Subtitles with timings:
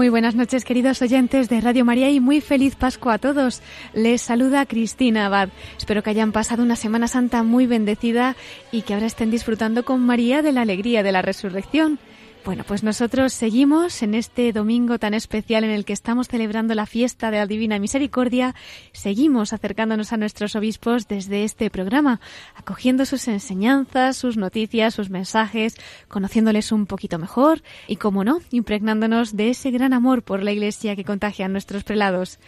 [0.00, 3.60] Muy buenas noches, queridos oyentes de Radio María, y muy feliz Pascua a todos.
[3.92, 5.50] Les saluda Cristina Abad.
[5.76, 8.34] Espero que hayan pasado una Semana Santa muy bendecida
[8.72, 11.98] y que ahora estén disfrutando con María de la alegría de la resurrección.
[12.42, 16.86] Bueno, pues nosotros seguimos en este domingo tan especial en el que estamos celebrando la
[16.86, 18.54] fiesta de la Divina Misericordia.
[18.92, 22.18] Seguimos acercándonos a nuestros obispos desde este programa,
[22.56, 25.76] acogiendo sus enseñanzas, sus noticias, sus mensajes,
[26.08, 30.96] conociéndoles un poquito mejor y, como no, impregnándonos de ese gran amor por la Iglesia
[30.96, 32.38] que contagian nuestros prelados.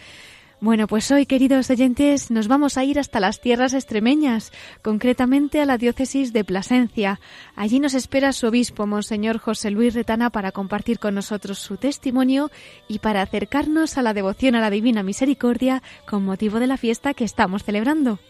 [0.63, 5.65] Bueno, pues hoy, queridos oyentes, nos vamos a ir hasta las tierras extremeñas, concretamente a
[5.65, 7.19] la diócesis de Plasencia.
[7.57, 12.53] Allí nos espera su obispo, Monseñor José Luis Retana, para compartir con nosotros su testimonio
[12.87, 17.13] y para acercarnos a la devoción a la Divina Misericordia con motivo de la fiesta
[17.13, 18.21] que estamos celebrando.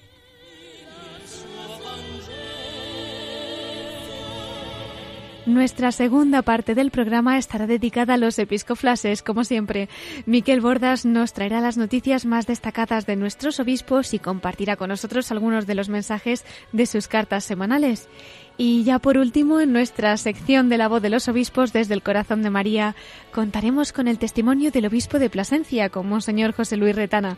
[5.44, 9.88] Nuestra segunda parte del programa estará dedicada a los episcoflases, como siempre.
[10.24, 15.32] Miquel Bordas nos traerá las noticias más destacadas de nuestros obispos y compartirá con nosotros
[15.32, 18.08] algunos de los mensajes de sus cartas semanales.
[18.56, 22.04] Y ya por último, en nuestra sección de la voz de los obispos desde el
[22.04, 22.94] corazón de María,
[23.32, 27.36] contaremos con el testimonio del obispo de Plasencia, con Monseñor José Luis Retana.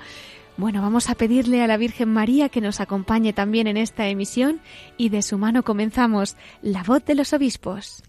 [0.56, 4.60] Bueno, vamos a pedirle a la Virgen María que nos acompañe también en esta emisión
[4.96, 8.04] y de su mano comenzamos La voz de los obispos.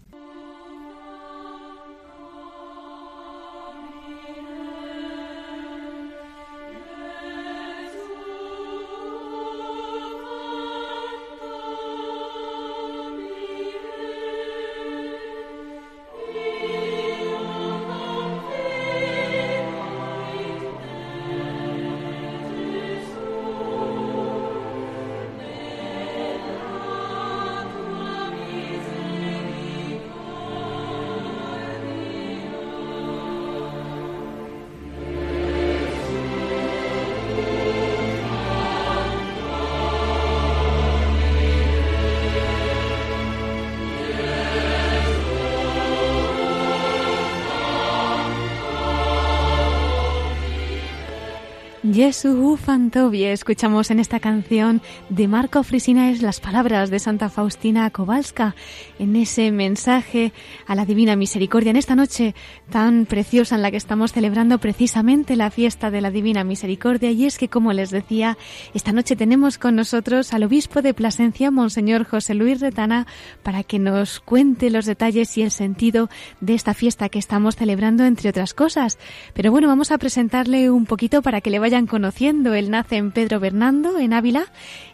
[51.96, 53.32] Jesús Fantovie.
[53.32, 58.54] Escuchamos en esta canción de Marco Frisinaes las palabras de Santa Faustina Kowalska
[58.98, 60.34] en ese mensaje
[60.66, 62.34] a la Divina Misericordia en esta noche
[62.68, 67.12] tan preciosa en la que estamos celebrando precisamente la fiesta de la Divina Misericordia.
[67.12, 68.36] Y es que, como les decía,
[68.74, 73.06] esta noche tenemos con nosotros al obispo de Plasencia, Monseñor José Luis Retana,
[73.42, 76.10] para que nos cuente los detalles y el sentido
[76.42, 78.98] de esta fiesta que estamos celebrando, entre otras cosas.
[79.32, 82.54] Pero bueno, vamos a presentarle un poquito para que le vayan conociendo.
[82.54, 84.46] Él nace en Pedro Bernando, en Ávila,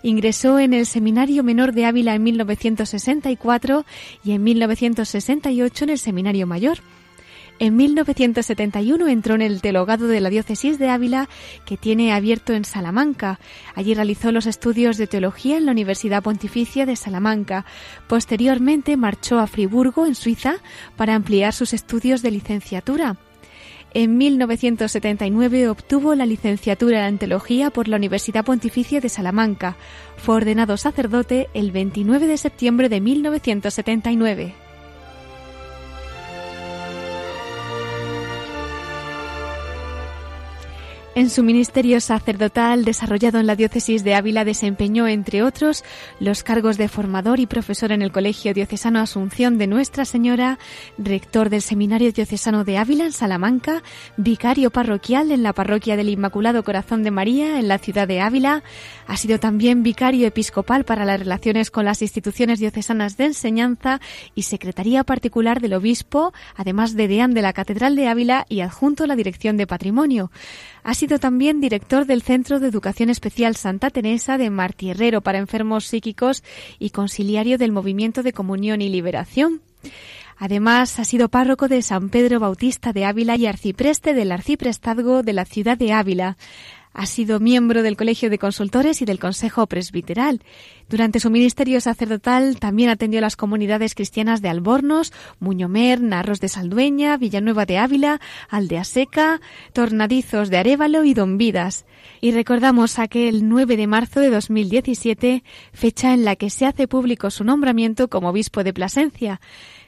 [0.03, 3.85] ingresó en el Seminario Menor de Ávila en 1964
[4.25, 6.79] y en 1968 en el Seminario Mayor.
[7.59, 11.29] En 1971 entró en el telogado de la diócesis de Ávila
[11.65, 13.39] que tiene abierto en Salamanca.
[13.77, 17.65] Allí realizó los estudios de teología en la Universidad Pontificia de Salamanca.
[18.09, 20.57] Posteriormente marchó a Friburgo, en Suiza,
[20.97, 23.17] para ampliar sus estudios de licenciatura.
[23.95, 29.77] En 1979 obtuvo la licenciatura en teología por la Universidad Pontificia de Salamanca.
[30.17, 34.62] Fue ordenado sacerdote el 29 de septiembre de 1979.
[41.15, 45.85] En su ministerio sacerdotal desarrollado en la diócesis de Ávila desempeñó, entre otros,
[46.21, 50.59] los cargos de formador y profesor en el Colegio Diocesano Asunción de Nuestra Señora,
[50.97, 53.83] rector del Seminario Diocesano de Ávila en Salamanca,
[54.17, 58.63] vicario parroquial en la Parroquia del Inmaculado Corazón de María en la ciudad de Ávila,
[59.07, 64.01] ha sido también vicario episcopal para las relaciones con las instituciones diocesanas de enseñanza
[64.35, 69.05] y secretaría particular del obispo, además de deán de la Catedral de Ávila y adjunto
[69.05, 70.31] a la Dirección de Patrimonio.
[70.85, 75.87] Ha sido también director del Centro de Educación Especial Santa Teresa de Martierrero para enfermos
[75.87, 76.43] psíquicos
[76.79, 79.61] y conciliario del Movimiento de Comunión y Liberación.
[80.39, 85.33] Además, ha sido párroco de San Pedro Bautista de Ávila y arcipreste del arciprestazgo de
[85.33, 86.37] la ciudad de Ávila.
[86.95, 90.43] Ha sido miembro del Colegio de Consultores y del Consejo Presbiteral.
[90.89, 96.49] Durante su ministerio sacerdotal también atendió a las comunidades cristianas de Albornos, Muñomer, Narros de
[96.49, 99.41] Saldueña, Villanueva de Ávila, Aldea Seca,
[99.73, 101.87] Tornadizos de Arévalo y Don Vidas.
[102.21, 107.31] Y recordamos aquel 9 de marzo de 2017, fecha en la que se hace público
[107.31, 109.41] su nombramiento como obispo de Plasencia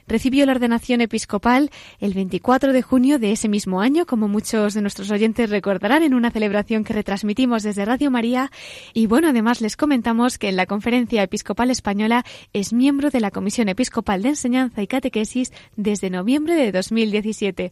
[0.07, 4.81] recibió la ordenación episcopal el 24 de junio de ese mismo año, como muchos de
[4.81, 8.51] nuestros oyentes recordarán, en una celebración que retransmitimos desde Radio María.
[8.93, 13.31] Y bueno, además les comentamos que en la Conferencia Episcopal Española es miembro de la
[13.31, 17.71] Comisión Episcopal de Enseñanza y Catequesis desde noviembre de 2017.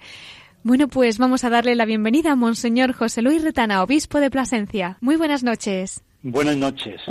[0.63, 4.97] Bueno, pues vamos a darle la bienvenida a Monseñor José Luis Retana, obispo de Plasencia.
[5.01, 6.03] Muy buenas noches.
[6.25, 7.01] Buenas noches.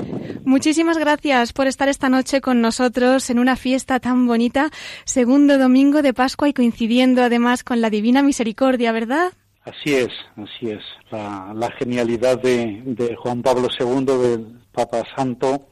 [0.42, 4.70] Muchísimas gracias por estar esta noche con nosotros en una fiesta tan bonita,
[5.04, 9.34] segundo domingo de Pascua y coincidiendo además con la Divina Misericordia, ¿verdad?
[9.64, 10.82] Así es, así es.
[11.10, 15.68] La, genialidad de, Juan Pablo II, del Papa Santo,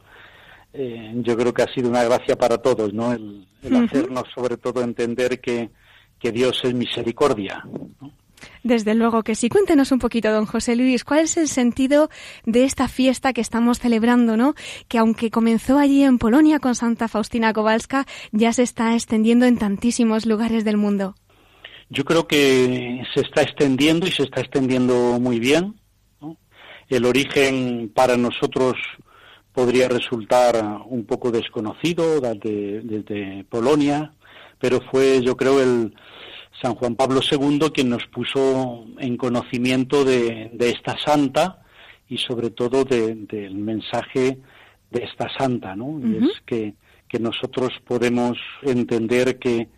[0.75, 3.15] eh, yo creo que ha sido una gracia para todos, ¿no?
[3.15, 5.71] El, hacernos sobre todo entender que,
[6.19, 7.65] que Dios es misericordia.
[8.01, 8.20] ¿no?
[8.63, 9.49] Desde luego que sí.
[9.49, 12.11] Cuéntenos un poquito, don José Luis, ¿cuál es el sentido
[12.45, 14.55] de esta fiesta que estamos celebrando, ¿no?
[14.89, 19.59] Que aunque comenzó allí en Polonia con Santa Faustina Kowalska, ya se está extendiendo en
[19.59, 21.15] tantísimos lugares del mundo.
[21.89, 25.75] Yo creo que se está extendiendo y se está extendiendo muy bien.
[26.89, 28.75] El origen para nosotros
[29.53, 34.13] podría resultar un poco desconocido desde, desde Polonia,
[34.61, 35.95] pero fue, yo creo, el,
[36.61, 41.63] San Juan Pablo II quien nos puso en conocimiento de, esta santa
[42.09, 44.39] y sobre todo del mensaje
[44.91, 46.01] de esta santa, ¿no?
[46.01, 46.75] Es que,
[47.09, 49.69] que, nosotros podemos entender que,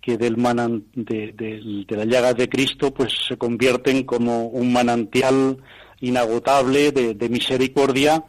[0.00, 5.58] que del manan, de, de, la llaga de Cristo pues se convierten como un manantial
[6.00, 8.24] inagotable de, misericordia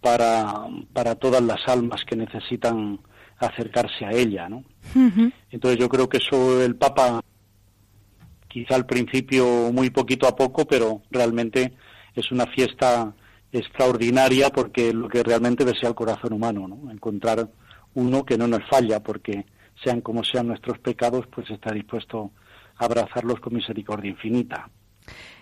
[0.00, 3.00] para, para todas las almas que necesitan
[3.38, 4.64] acercarse a ella, ¿no?
[5.50, 7.22] Entonces yo creo que eso el Papa,
[8.48, 11.74] quizá al principio muy poquito a poco, pero realmente
[12.14, 13.14] es una fiesta
[13.52, 16.90] extraordinaria porque lo que realmente desea el corazón humano, ¿no?
[16.90, 17.48] Encontrar
[17.94, 19.46] uno que no nos falla porque
[19.82, 22.30] sean como sean nuestros pecados, pues está dispuesto
[22.76, 24.70] a abrazarlos con misericordia infinita.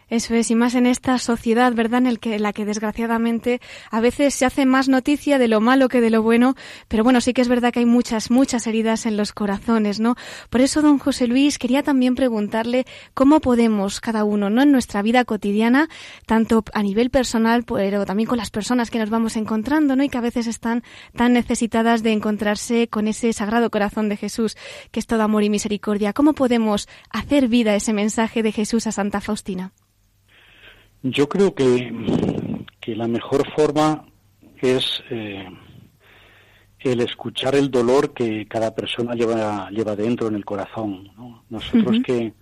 [0.09, 3.61] Eso es, y más en esta sociedad, ¿verdad?, en el que, la que desgraciadamente
[3.91, 6.55] a veces se hace más noticia de lo malo que de lo bueno,
[6.89, 10.17] pero bueno, sí que es verdad que hay muchas, muchas heridas en los corazones, ¿no?
[10.51, 12.85] Por eso, don José Luis, quería también preguntarle
[13.15, 15.89] cómo podemos cada uno, ¿no?, en nuestra vida cotidiana,
[16.27, 20.09] tanto a nivel personal, pero también con las personas que nos vamos encontrando, ¿no?, y
[20.09, 20.83] que a veces están
[21.17, 24.57] tan necesitadas de encontrarse con ese sagrado corazón de Jesús,
[24.91, 26.13] que es todo amor y misericordia.
[26.13, 29.73] ¿Cómo podemos hacer vida ese mensaje de Jesús a Santa Faustina?
[31.07, 31.93] Yo creo que,
[32.81, 34.07] que la mejor forma
[34.57, 35.47] es eh,
[36.81, 41.11] el escuchar el dolor que cada persona lleva, lleva dentro en el corazón.
[41.51, 42.33] Nosotros que,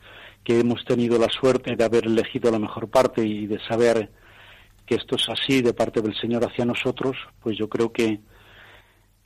[0.44, 4.12] que hemos tenido la suerte de haber elegido la mejor parte y de saber
[4.86, 8.20] que esto es así de parte del Señor hacia nosotros, pues yo creo que,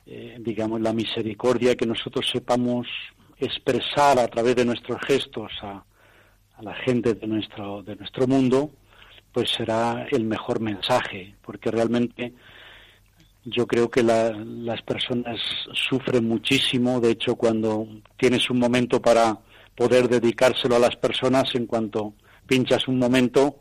[0.07, 2.87] eh, digamos, la misericordia que nosotros sepamos
[3.37, 5.83] expresar a través de nuestros gestos a,
[6.55, 8.71] a la gente de nuestro, de nuestro mundo,
[9.37, 12.33] pues será el mejor mensaje, porque realmente
[13.45, 15.39] yo creo que las personas
[15.73, 19.37] sufren muchísimo, de hecho cuando tienes un momento para
[19.75, 22.15] poder dedicárselo a las personas, en cuanto
[22.47, 23.57] pinchas un momento,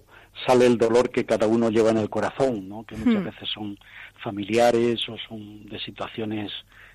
[0.46, 2.86] sale el dolor que cada uno lleva en el corazón, ¿no?
[2.86, 3.26] que muchas hmm.
[3.26, 3.78] veces son
[4.24, 6.52] familiares o son de situaciones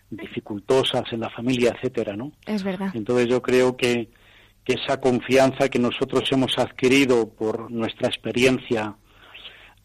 [0.09, 2.31] dificultosas en la familia, etcétera, ¿no?
[2.47, 2.89] Es verdad.
[2.95, 4.09] Entonces yo creo que
[4.63, 8.95] que esa confianza que nosotros hemos adquirido por nuestra experiencia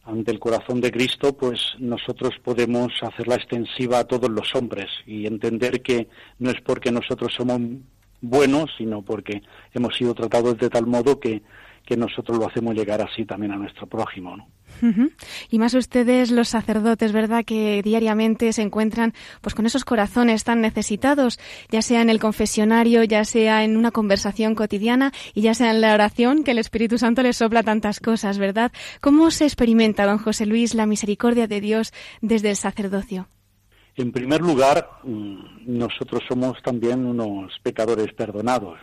[0.05, 5.27] ante el corazón de Cristo, pues nosotros podemos hacerla extensiva a todos los hombres y
[5.27, 7.61] entender que no es porque nosotros somos
[8.21, 9.43] buenos, sino porque
[9.75, 11.43] hemos sido tratados de tal modo que,
[11.87, 14.37] que nosotros lo hacemos llegar así también a nuestro prójimo.
[14.37, 14.49] ¿no?
[15.51, 17.45] Y más ustedes, los sacerdotes, ¿verdad?
[17.45, 21.39] Que diariamente se encuentran pues con esos corazones tan necesitados,
[21.71, 25.81] ya sea en el confesionario, ya sea en una conversación cotidiana y ya sea en
[25.81, 28.73] la oración, que el Espíritu Santo les sopla tantas cosas, ¿verdad?
[29.01, 33.29] ¿Cómo se experimenta, don José Luis, la misericordia de Dios desde el sacerdocio?
[33.95, 38.79] En primer lugar, mm, nosotros somos también unos pecadores perdonados.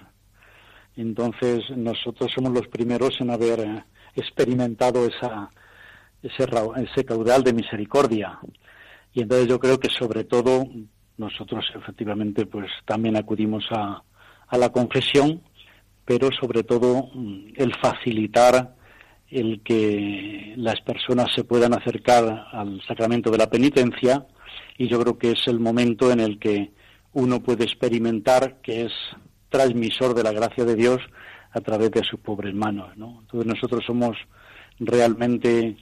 [0.96, 3.84] Entonces, nosotros somos los primeros en haber eh,
[4.16, 5.50] experimentado esa,
[6.22, 6.46] ese,
[6.78, 8.40] ese caudal de misericordia.
[9.14, 10.66] Y entonces yo creo que sobre todo
[11.18, 14.04] nosotros efectivamente pues también acudimos a,
[14.48, 15.42] a la confesión,
[16.06, 18.76] pero sobre todo mm, el facilitar
[19.30, 24.28] el que las personas se puedan acercar al sacramento de la penitencia
[24.78, 26.72] y yo creo que es el momento en el que
[27.14, 28.94] uno puede experimentar que es
[29.54, 31.00] transmisor de la gracia de Dios
[31.52, 32.98] a través de sus pobres manos.
[32.98, 33.20] ¿no?
[33.22, 34.18] Entonces nosotros somos
[34.80, 35.78] realmente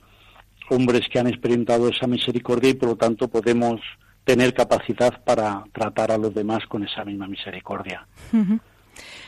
[0.69, 3.79] hombres que han experimentado esa misericordia y por lo tanto podemos
[4.25, 8.05] tener capacidad para tratar a los demás con esa misma misericordia.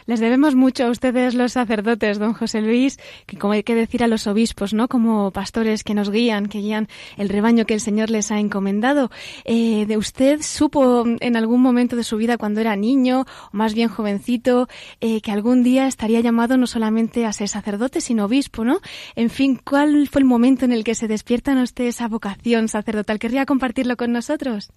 [0.05, 4.03] Les debemos mucho a ustedes los sacerdotes, don José Luis, que como hay que decir
[4.03, 4.87] a los obispos, ¿no?
[4.87, 9.11] Como pastores que nos guían, que guían el rebaño que el Señor les ha encomendado.
[9.45, 13.73] Eh, ¿De usted supo en algún momento de su vida cuando era niño, o más
[13.73, 14.67] bien jovencito,
[14.99, 18.81] eh, que algún día estaría llamado no solamente a ser sacerdote, sino obispo, ¿no?
[19.15, 22.67] En fin, ¿cuál fue el momento en el que se despierta en usted esa vocación
[22.67, 23.19] sacerdotal?
[23.19, 24.71] ¿Querría compartirlo con nosotros?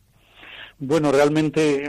[0.79, 1.89] Bueno, realmente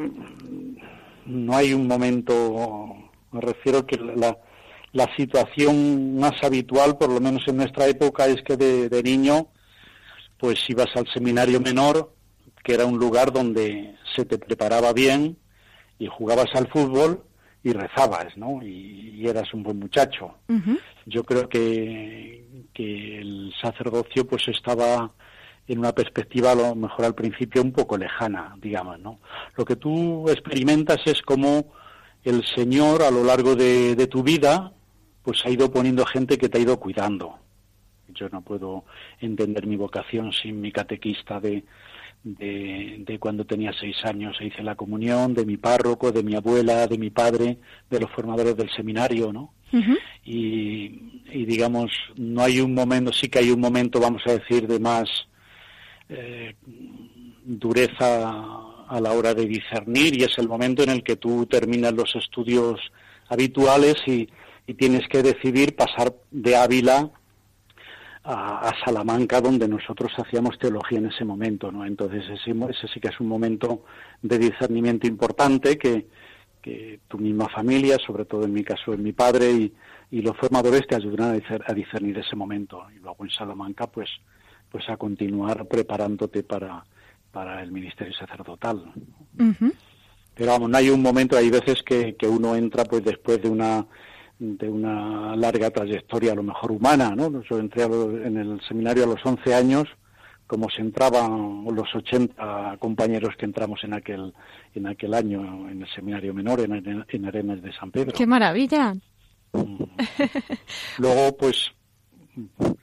[1.28, 2.96] no hay un momento,
[3.32, 4.38] me refiero que la,
[4.94, 9.48] la situación más habitual, por lo menos en nuestra época, es que de, niño,
[10.38, 12.14] pues ibas al seminario menor,
[12.64, 15.38] que era un lugar donde se te preparaba bien
[16.00, 17.24] y jugabas al fútbol
[17.64, 18.62] y rezabas, ¿no?
[18.64, 20.36] Y, eras un buen muchacho.
[21.06, 25.12] Yo creo que, que el sacerdocio pues estaba
[25.68, 29.20] en una perspectiva a lo mejor al principio un poco lejana, digamos, ¿no?
[29.56, 31.74] Lo que tú experimentas es como
[32.24, 34.72] el Señor a lo largo de, tu vida
[35.24, 37.38] pues ha ido poniendo gente que te ha ido cuidando.
[38.08, 38.86] Yo no puedo
[39.20, 41.66] entender mi vocación sin mi catequista de,
[42.24, 46.88] de, cuando tenía seis años e hice la comunión, de mi párroco, de mi abuela,
[46.88, 47.58] de mi padre,
[47.90, 49.54] de los formadores del seminario, ¿no?
[50.24, 54.66] y, y digamos, no hay un momento, sí que hay un momento, vamos a decir,
[54.66, 55.27] de más
[56.10, 56.56] eh,
[57.44, 58.32] dureza
[58.88, 62.16] a la hora de discernir y es el momento en el que tú terminas los
[62.16, 62.80] estudios
[63.30, 64.30] habituales y,
[64.78, 67.10] tienes que decidir pasar de Ávila
[68.22, 71.86] a, Salamanca, donde nosotros hacíamos teología en ese momento, ¿no?
[71.86, 72.54] Entonces ese,
[72.94, 73.86] sí que es un momento
[74.22, 76.08] de discernimiento importante que,
[76.62, 79.74] que tu misma familia, sobre todo en mi caso en mi padre y,
[80.12, 82.86] y los formadores te ayudan a discernir ese momento.
[82.94, 84.10] Y luego en Salamanca, pues
[84.72, 86.84] pues a continuar preparándote para,
[87.32, 88.92] para el ministerio sacerdotal.
[90.34, 93.50] Pero vamos, no hay un momento, hay veces que, que uno entra pues después de
[93.50, 93.86] una
[94.40, 97.42] de una larga trayectoria a lo mejor humana, ¿no?
[97.42, 99.88] Yo entré en el seminario a los 11 años,
[100.46, 104.34] como se entraban los 80 compañeros que entramos en aquel
[104.76, 108.14] en aquel año en el seminario menor en, en Arenas de San Pedro.
[108.14, 108.94] ¡Qué maravilla!
[109.54, 109.84] Mm.
[111.00, 111.72] Luego, pues,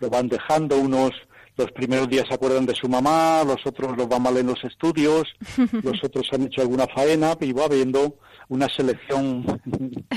[0.01, 1.13] lo van dejando unos
[1.57, 4.63] los primeros días se acuerdan de su mamá, los otros los van mal en los
[4.65, 5.25] estudios,
[5.83, 9.45] los otros han hecho alguna faena y va habiendo una selección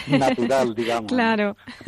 [0.07, 1.11] natural, digamos.
[1.11, 1.55] Claro.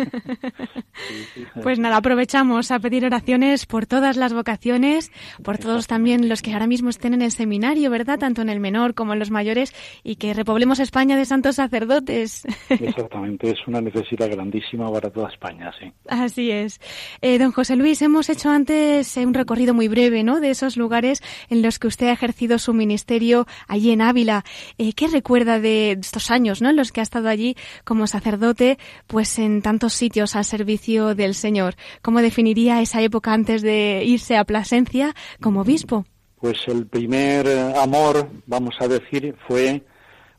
[1.64, 5.12] Pues nada, aprovechamos a pedir oraciones por todas las vocaciones,
[5.44, 8.20] por todos también los que ahora mismo estén en el seminario, ¿verdad?
[8.20, 12.46] Tanto en el menor como en los mayores, y que repoblemos España de santos sacerdotes.
[12.70, 15.92] Exactamente, es una necesidad grandísima para toda España, sí.
[16.08, 16.80] Así es.
[17.22, 20.40] Eh, don José Luis, hemos hecho antes un recorrido muy breve, ¿no?
[20.40, 24.44] De esos lugares en los que usted ha ejercido su ministerio allí en Ávila.
[24.78, 26.70] Eh, ¿Qué recuerda de estos años, ¿no?
[26.70, 31.34] En los que ha estado allí como sacerdote, pues en tantos sitios al servicio del
[31.34, 31.76] Señor.
[32.02, 36.06] ¿Cómo definiría esa época antes de irse a Plasencia como obispo?
[36.40, 39.84] Pues el primer amor, vamos a decir, fue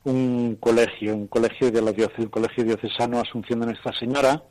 [0.04, 4.42] un colegio, un colegio de la diócesis, el colegio diocesano Asunción de Nuestra Señora.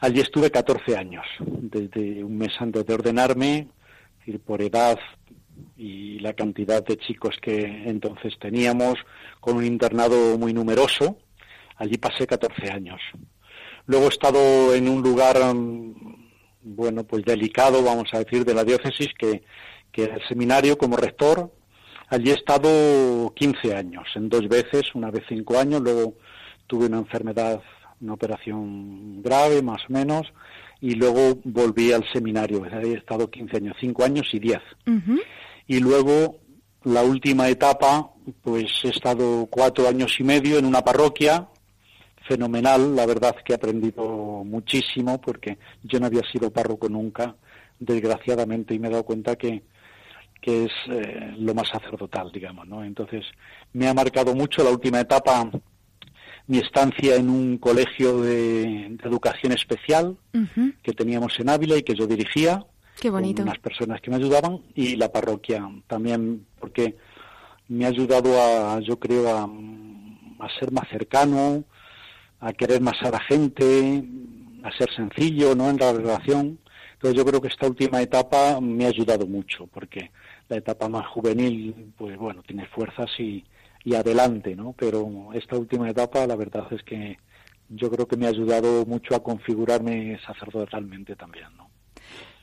[0.00, 3.68] Allí estuve 14 años, desde un mes antes de ordenarme,
[4.46, 4.98] por edad,
[5.76, 8.94] y la cantidad de chicos que entonces teníamos,
[9.40, 11.18] con un internado muy numeroso.
[11.76, 13.00] Allí pasé 14 años.
[13.86, 15.94] Luego he estado en un lugar, mm,
[16.62, 19.42] bueno, pues delicado, vamos a decir, de la diócesis, que,
[19.90, 21.52] que era el seminario como rector.
[22.08, 26.14] Allí he estado 15 años, en dos veces, una vez cinco años, luego
[26.66, 27.60] tuve una enfermedad,
[28.00, 30.32] una operación grave, más o menos,
[30.82, 32.66] y luego volví al seminario.
[32.66, 34.58] He estado 15 años, 5 años y 10.
[35.68, 36.40] Y luego,
[36.82, 38.10] la última etapa,
[38.42, 41.48] pues he estado cuatro años y medio en una parroquia,
[42.26, 47.36] fenomenal, la verdad que he aprendido muchísimo, porque yo no había sido párroco nunca,
[47.78, 49.62] desgraciadamente, y me he dado cuenta que,
[50.40, 52.82] que es eh, lo más sacerdotal, digamos, ¿no?
[52.82, 53.24] Entonces,
[53.72, 55.48] me ha marcado mucho la última etapa
[56.46, 60.16] mi estancia en un colegio de, educación especial
[60.82, 62.64] que teníamos en Ávila y que yo dirigía.
[63.00, 63.42] Qué bonito.
[63.42, 66.96] Con unas personas que me ayudaban y la parroquia también, porque
[67.68, 69.44] me ha ayudado a, yo creo, a,
[70.44, 71.64] a ser más cercano,
[72.40, 74.04] a querer más a la gente,
[74.62, 75.70] a ser sencillo, ¿no?
[75.70, 76.58] En la relación.
[76.94, 80.10] Entonces yo creo que esta última etapa me ha ayudado mucho, porque
[80.48, 83.44] la etapa más juvenil, pues bueno, tiene fuerzas y,
[83.84, 84.74] y adelante, ¿no?
[84.78, 87.18] Pero esta última etapa, la verdad es que
[87.68, 91.70] yo creo que me ha ayudado mucho a configurarme sacerdotalmente también, ¿no?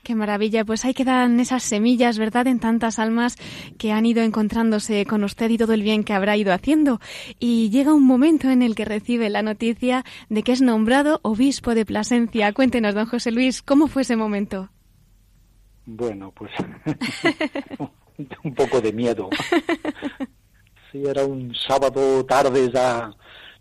[0.02, 3.36] Qué maravilla, pues ahí quedan esas semillas, ¿verdad?, en tantas almas
[3.76, 7.00] que han ido encontrándose con usted y todo el bien que habrá ido haciendo.
[7.38, 11.74] Y llega un momento en el que recibe la noticia de que es nombrado obispo
[11.74, 12.52] de Plasencia.
[12.54, 14.70] Cuéntenos, don José Luis, ¿cómo fue ese momento?
[15.84, 16.50] Bueno, pues
[18.44, 19.28] un poco de miedo.
[21.00, 23.10] Sí, era un sábado tarde, ya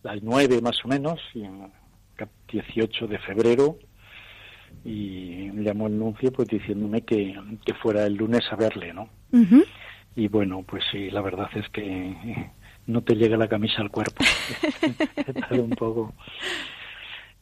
[0.03, 1.19] las nueve más o menos,
[2.51, 3.77] 18 de febrero,
[4.83, 9.09] y llamó el nuncio pues diciéndome que, que fuera el lunes a verle, ¿no?
[10.15, 12.51] Y bueno, pues sí, la verdad es que
[12.87, 14.23] no te llega la camisa al cuerpo.
[15.51, 16.13] un poco.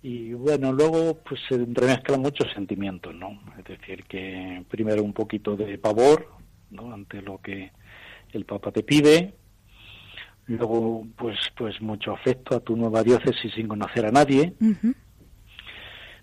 [0.04, 3.40] Y bueno, luego pues se entremezclan muchos sentimientos, ¿no?
[3.58, 6.30] Es decir, que primero un poquito de pavor,
[6.70, 6.94] ¿no?
[6.94, 7.72] Ante lo que
[8.34, 9.34] el Papa te pide,
[10.48, 14.54] luego pues pues mucho afecto a tu nueva diócesis sin conocer a nadie,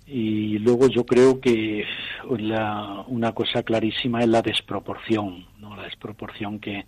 [0.06, 1.84] y luego yo creo que
[2.28, 5.76] una cosa clarísima es la desproporción, ¿no?
[5.76, 6.86] la desproporción que,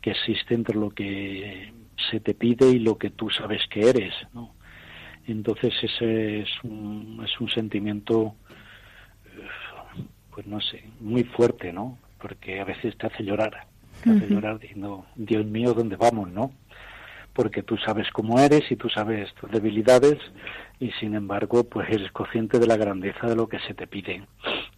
[0.00, 1.72] que existe entre lo que
[2.10, 4.14] se te pide y lo que tú sabes que eres.
[4.32, 4.54] ¿no?
[5.26, 8.34] Entonces ese es un, es un sentimiento,
[10.30, 11.98] pues no sé, muy fuerte, ¿no?
[12.18, 13.66] Porque a veces te hace llorar,
[14.04, 16.52] te hace llorar diciendo, Dios mío, ¿dónde vamos, no?
[17.32, 20.18] Porque tú sabes cómo eres y tú sabes tus debilidades
[20.78, 24.24] y sin embargo pues eres consciente de la grandeza de lo que se te pide.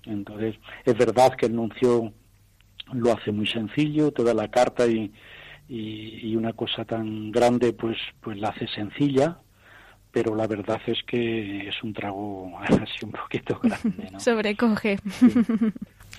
[0.04, 2.12] Entonces es verdad que el nuncio
[2.92, 5.12] lo hace muy sencillo, te da la carta y,
[5.68, 9.38] y, una cosa tan grande pues pues la hace sencilla,
[10.12, 14.08] pero la verdad es que es un trago así un poquito grande.
[14.12, 14.20] ¿no?
[14.20, 14.98] Sobrecoge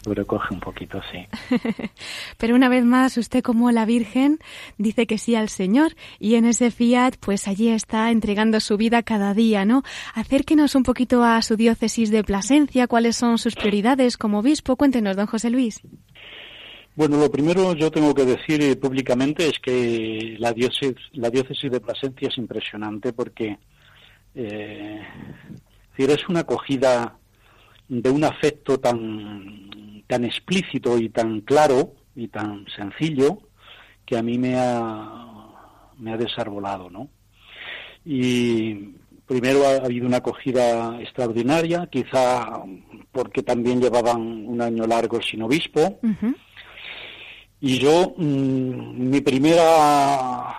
[0.07, 1.27] sobrecoge un poquito, sí.
[2.37, 4.39] Pero una vez más, usted como la Virgen
[4.77, 9.03] dice que sí al Señor y en ese fiat, pues allí está entregando su vida
[9.03, 9.83] cada día, ¿no?
[10.13, 14.77] Acérquenos un poquito a su diócesis de Plasencia, cuáles son sus prioridades como obispo.
[14.77, 15.81] Cuéntenos, don José Luis.
[16.95, 21.69] Bueno, lo primero yo tengo que decir eh, públicamente es que la diócesis, la diócesis
[21.69, 23.57] de Plasencia es impresionante porque
[24.33, 25.01] eh,
[25.97, 27.17] es una acogida
[27.89, 33.39] de un afecto tan, tan explícito y tan claro y tan sencillo
[34.05, 37.09] que a mí me ha, me ha desarbolado, ¿no?
[38.05, 38.95] Y
[39.25, 42.63] primero ha habido una acogida extraordinaria, quizá
[43.11, 45.99] porque también llevaban un año largo sin obispo.
[47.59, 50.55] Y yo, mm, mi primera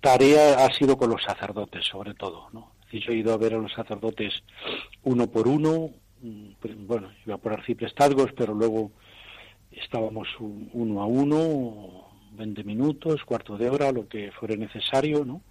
[0.00, 2.77] tarea ha sido con los sacerdotes, sobre todo, ¿no?
[2.90, 4.42] Y yo he ido a ver a los sacerdotes
[5.02, 5.90] uno por uno,
[6.22, 8.92] mm, bueno, iba por arciprestazgos, pero luego
[9.70, 15.42] estábamos uno a uno, 20 minutos, cuarto de hora, lo que fuera necesario, ¿no?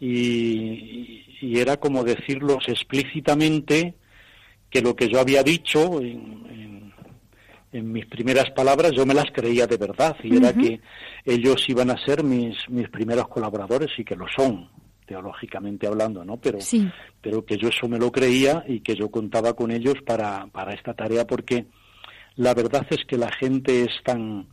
[0.00, 3.94] Y, era como decirlos explícitamente
[4.70, 6.92] que lo que yo había dicho en,
[7.72, 10.80] en, mis primeras palabras yo me las creía de verdad y era que
[11.24, 14.68] ellos iban a ser mis, mis primeros colaboradores y que lo son,
[15.10, 16.36] teológicamente hablando, ¿no?
[16.36, 16.60] Pero,
[17.20, 20.72] pero que yo eso me lo creía y que yo contaba con ellos para, para
[20.72, 21.66] esta tarea porque
[22.36, 24.46] la verdad es que la gente es tan,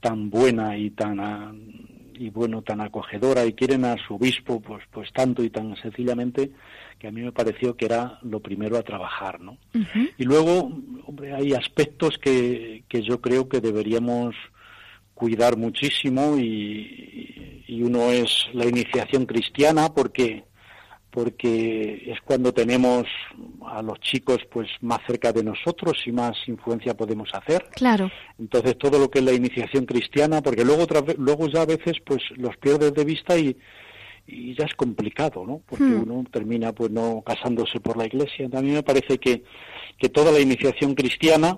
[0.00, 1.54] tan buena y tan, ah,
[2.14, 6.50] y bueno, tan acogedora y quieren a su obispo pues, pues tanto y tan sencillamente
[6.98, 9.58] que a mí me pareció que era lo primero a trabajar, ¿no?
[10.18, 10.72] Y luego,
[11.06, 14.34] hombre, hay aspectos que, que yo creo que deberíamos
[15.14, 20.44] cuidar muchísimo y, y uno es la iniciación cristiana porque
[21.14, 23.04] porque es cuando tenemos
[23.68, 27.66] a los chicos pues más cerca de nosotros y más influencia podemos hacer.
[27.70, 28.10] Claro.
[28.36, 31.98] Entonces todo lo que es la iniciación cristiana, porque luego otra luego ya a veces
[32.04, 33.56] pues los pierdes de vista y,
[34.26, 35.62] y ya es complicado, ¿no?
[35.64, 36.02] Porque hmm.
[36.02, 38.48] uno termina pues no casándose por la iglesia.
[38.52, 39.44] A mí me parece que,
[39.96, 41.56] que toda la iniciación cristiana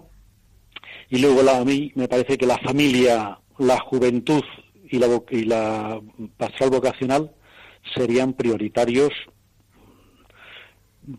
[1.09, 4.43] y luego la, a mí me parece que la familia la juventud
[4.89, 6.01] y la, y la
[6.37, 7.33] pastoral vocacional
[7.95, 9.13] serían prioritarios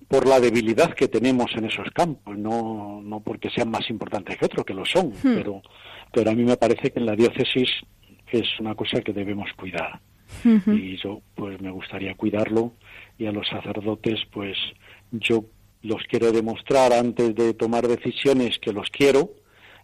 [0.08, 4.46] por la debilidad que tenemos en esos campos, no, no porque sean más importantes que
[4.46, 5.36] otros, que lo son, hmm.
[5.36, 5.62] pero,
[6.12, 7.70] pero a mí me parece que en la diócesis
[8.32, 10.02] es una cosa que debemos cuidar.
[10.44, 12.74] Y yo, pues me gustaría cuidarlo
[13.18, 14.58] y a los sacerdotes, pues
[15.12, 15.46] yo
[15.82, 19.32] los quiero demostrar antes de tomar decisiones que los quiero,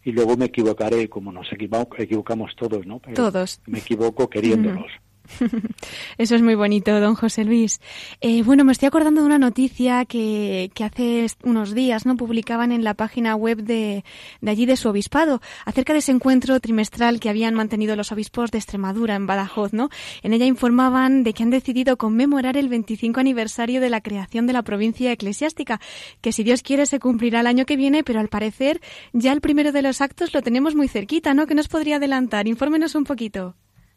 [0.04, 3.00] y luego me equivocaré, como nos equivocamos todos, ¿no?
[3.14, 3.60] todos.
[3.66, 4.90] Me equivoco queriéndolos.
[6.18, 7.80] Eso es muy bonito, don José Luis.
[8.20, 12.72] Eh, bueno, me estoy acordando de una noticia que, que, hace unos días no publicaban
[12.72, 14.04] en la página web de,
[14.40, 18.50] de, allí de su obispado acerca de ese encuentro trimestral que habían mantenido los obispos
[18.50, 19.88] de Extremadura en Badajoz, ¿no?
[20.22, 24.52] En ella informaban de que han decidido conmemorar el 25 aniversario de la creación de
[24.52, 25.80] la provincia eclesiástica,
[26.20, 28.80] que si Dios quiere se cumplirá el año que viene, pero al parecer
[29.12, 31.46] ya el primero de los actos lo tenemos muy cerquita, ¿no?
[31.46, 32.46] ¿Qué nos podría adelantar?
[32.46, 33.54] Infórmenos un poquito.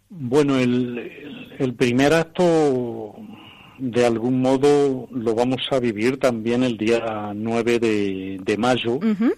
[0.10, 3.15] Bueno, el, el primer acto
[3.78, 9.00] de algún modo lo vamos a vivir también el día 9 de, de mayo, uh
[9.00, 9.34] -huh.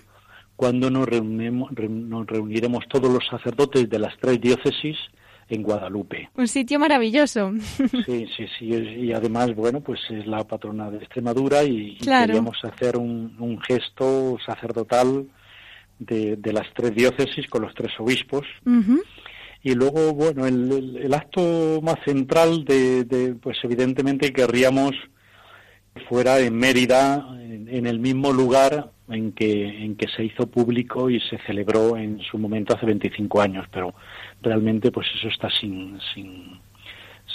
[0.55, 4.97] cuando nos, reunimos, nos reuniremos todos los sacerdotes de las tres diócesis
[5.49, 6.29] en Guadalupe.
[6.35, 7.51] Un sitio maravilloso.
[8.05, 8.65] Sí, sí, sí.
[8.65, 12.27] Y además, bueno, pues es la patrona de Extremadura y, claro.
[12.27, 15.27] queríamos hacer un, un gesto sacerdotal
[15.97, 18.45] de, de, las tres diócesis con los tres obispos.
[18.65, 19.01] Uh -huh.
[19.61, 24.91] Y luego, bueno, el, el, acto más central de, de, pues evidentemente querríamos
[25.93, 30.47] que fuera en Mérida, en, en, el mismo lugar en que, en que se hizo
[30.47, 33.93] público y se celebró en su momento hace 25 años, pero
[34.41, 36.59] realmente pues eso está sin, sin,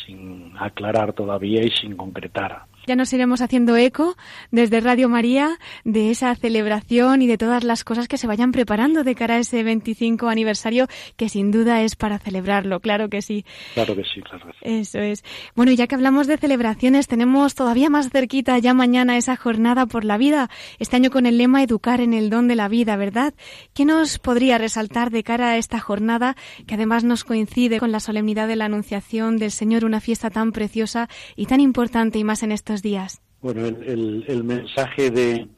[0.06, 2.62] sin aclarar todavía y sin concretar.
[2.86, 4.16] Ya nos iremos haciendo eco
[4.50, 9.04] desde Radio María de esa celebración y de todas las cosas que se vayan preparando
[9.04, 13.44] de cara a ese 25 aniversario que sin duda es para celebrarlo, claro que sí.
[13.74, 14.58] Claro que sí, claro que sí.
[14.80, 15.24] Eso es.
[15.54, 20.04] Bueno, ya que hablamos de celebraciones, tenemos todavía más cerquita ya mañana esa jornada por
[20.04, 23.34] la vida, este año con el lema Educar en el don de la vida, ¿verdad?
[23.72, 28.00] ¿Qué nos podría resaltar de cara a esta jornada que además nos coincide con la
[28.00, 32.42] solemnidad de la Anunciación del Señor, una fiesta tan preciosa y tan importante y más
[32.42, 33.20] en estos días?
[33.40, 35.48] Bueno, el, el, el mensaje de,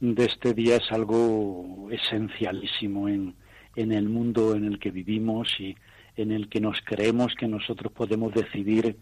[0.00, 3.34] de, este día es algo esencialísimo en,
[3.74, 5.76] en, el mundo en el que vivimos y
[6.16, 8.96] en el que nos creemos que nosotros podemos decidir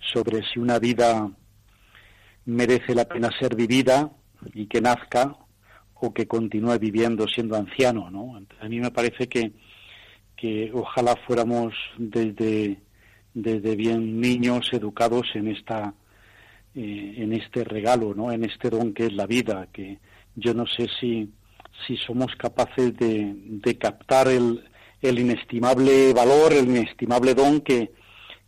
[0.00, 1.30] sobre si una vida
[2.44, 4.10] merece la pena ser vivida
[4.54, 5.36] y que nazca
[5.94, 8.40] o que continúe viviendo siendo anciano, ¿no?
[8.60, 9.52] A mí me parece que,
[10.36, 12.78] que ojalá fuéramos desde,
[13.34, 15.94] desde bien niños educados en esta
[16.80, 18.30] eh, en este regalo, ¿no?
[18.30, 19.98] En este don que es la vida, que
[20.36, 21.28] yo no sé si,
[21.84, 24.62] si somos capaces de, de captar el,
[25.02, 27.90] el, inestimable valor, el inestimable don que,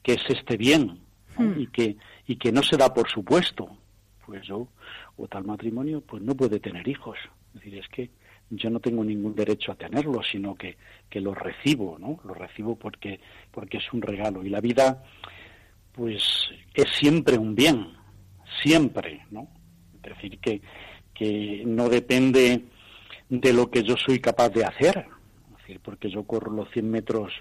[0.01, 1.01] que es este bien,
[1.37, 1.45] ¿no?
[1.45, 1.61] hmm.
[1.61, 1.97] y, que,
[2.29, 3.69] y que no se da por supuesto.
[4.25, 4.69] Pues yo,
[5.16, 7.19] o tal matrimonio, pues no puede tener hijos.
[7.49, 8.11] Es decir, es que
[8.51, 10.77] yo no tengo ningún derecho a tenerlo, sino que,
[11.09, 12.21] que lo recibo, ¿no?
[12.23, 13.19] Lo recibo porque,
[13.51, 14.45] porque es un regalo.
[14.45, 15.03] Y la vida,
[15.90, 16.23] pues,
[16.75, 17.99] es siempre un bien,
[18.63, 19.49] siempre, ¿no?
[20.03, 20.61] Es decir, que,
[21.15, 22.65] que no depende
[23.29, 25.07] de lo que yo soy capaz de hacer,
[25.51, 27.33] es decir, porque yo corro los 100 metros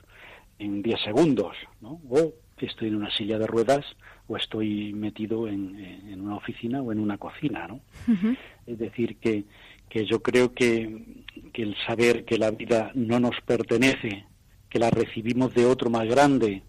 [0.60, 2.02] en 10 segundos, ¿no?
[2.10, 2.34] O
[2.66, 3.86] estoy en una silla de ruedas
[4.28, 7.76] o estoy metido en, en una oficina o en una cocina, ¿no?
[8.08, 8.38] Uh -huh.
[8.68, 9.46] Es decir, que,
[9.90, 14.26] que yo creo que, que el saber que la vida no nos pertenece,
[14.70, 16.64] que la recibimos de otro más grande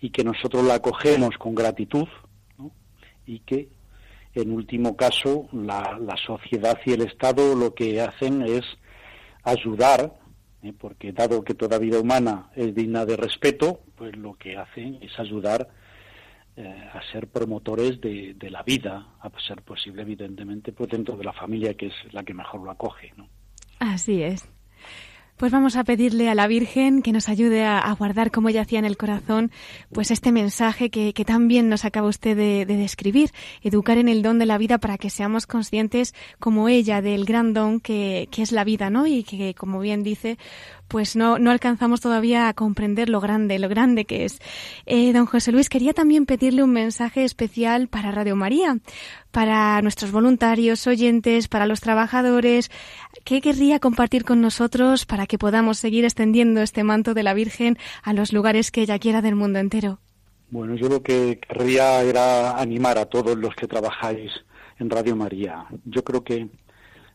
[0.00, 2.08] y que nosotros la acogemos con gratitud.
[3.28, 3.68] Y que
[4.34, 8.62] en último caso la, la, sociedad y el Estado lo que hacen es
[9.42, 10.18] ayudar,
[10.62, 10.72] ¿eh?
[10.78, 15.18] porque dado que toda vida humana es digna de respeto, pues lo que hacen es
[15.18, 15.68] ayudar
[16.56, 21.24] eh, a ser promotores de, de, la vida, a ser posible evidentemente pues dentro de
[21.24, 23.12] la familia que es la que mejor lo acoge.
[23.16, 23.28] ¿no?
[23.78, 24.48] Así es.
[25.38, 28.80] Pues vamos a pedirle a la Virgen que nos ayude a, guardar, como ella hacía
[28.80, 29.52] en el corazón,
[29.92, 33.30] pues este mensaje que, que tan bien nos acaba usted de, de, describir,
[33.62, 37.54] educar en el don de la vida para que seamos conscientes, como ella, del gran
[37.54, 39.06] don que, que es la vida, ¿no?
[39.06, 40.38] Y que, como bien dice,
[40.88, 44.40] pues no, no alcanzamos todavía a comprender lo grande, lo grande que es.
[44.86, 48.78] Eh, don José Luis, quería también pedirle un mensaje especial para Radio María,
[49.38, 52.72] para nuestros voluntarios, oyentes, para los trabajadores.
[53.22, 57.78] ¿Qué querría compartir con nosotros para que podamos seguir extendiendo este manto de la Virgen
[58.02, 60.00] a los lugares que ella quiera del mundo entero?
[60.50, 64.32] Bueno, yo lo que querría era animar a todos los que trabajáis
[64.80, 65.66] en Radio María.
[65.84, 66.48] Yo creo que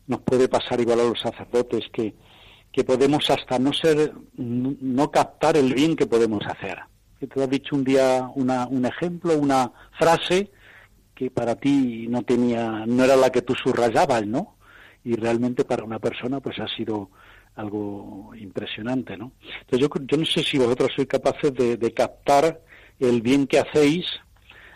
[0.06, 2.14] nos puede pasar igual a los sacerdotes que
[2.72, 6.78] que podemos hasta no ser, no captar el bien que podemos hacer.
[7.18, 10.50] Te has dicho un día un ejemplo, una frase
[11.14, 14.56] que para ti no tenía, no era la que tú subrayabas, ¿no?
[15.04, 17.10] Y realmente para una persona pues ha sido
[17.56, 19.32] algo impresionante, ¿no?
[19.60, 22.60] Entonces yo, yo no sé si vosotros sois capaces de, captar
[22.98, 24.06] el bien que hacéis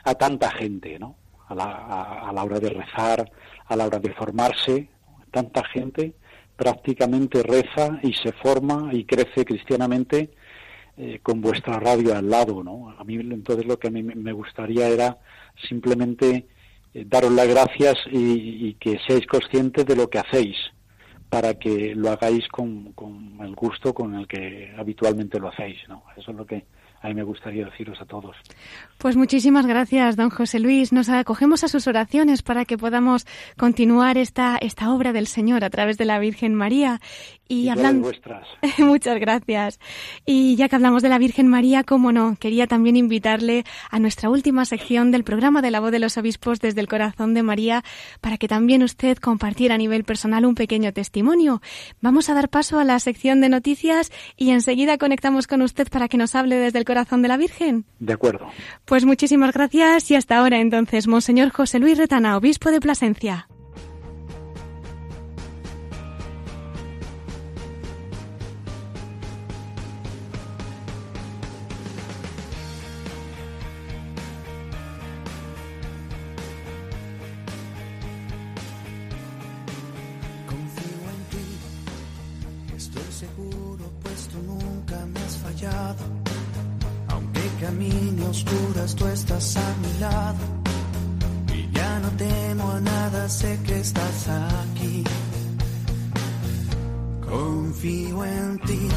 [0.05, 1.16] a tanta gente, ¿no?
[1.48, 3.31] A la, a, a la hora de rezar,
[3.66, 4.88] a la hora de formarse,
[5.31, 6.14] tanta gente
[6.57, 10.31] prácticamente reza y se forma y crece cristianamente
[11.00, 12.90] eh, con vuestra radio al lado, ¿no?
[12.98, 15.18] A mí entonces lo que a mí me gustaría era
[15.68, 16.48] simplemente
[16.92, 20.56] eh, daros las gracias y, que seáis conscientes de lo que hacéis
[21.28, 26.02] para que lo hagáis con, con el gusto con el que habitualmente lo hacéis, ¿no?
[26.16, 26.64] Eso es lo que
[27.00, 28.37] a mí me gustaría deciros a todos.
[28.98, 30.92] Pues muchísimas gracias, don José Luis.
[30.92, 35.70] Nos acogemos a sus oraciones para que podamos continuar esta, esta obra del Señor a
[35.70, 37.00] través de la Virgen María.
[37.46, 38.08] Y, hablando.
[38.08, 38.46] Vuestras.
[38.78, 39.78] Muchas gracias.
[40.26, 44.28] Y ya que hablamos de la Virgen María, cómo no, quería también invitarle a nuestra
[44.28, 47.84] última sección del programa de la voz de los obispos desde el corazón de María
[48.20, 51.62] para que también usted compartiera a nivel personal un pequeño testimonio.
[52.02, 56.08] Vamos a dar paso a la sección de noticias y enseguida conectamos con usted para
[56.08, 57.85] que nos hable desde el corazón de la Virgen.
[57.98, 58.48] De acuerdo.
[58.87, 63.46] Pues muchísimas gracias y hasta ahora entonces, Monseñor José Luis Retana, obispo de Plasencia.
[80.46, 86.17] Confío en ti, estoy seguro, pues tú nunca me has fallado
[87.61, 90.38] camino oscuras, tú estás a mi lado.
[91.55, 95.05] Y ya no temo a nada, sé que estás aquí.
[97.29, 98.88] Confío en ti.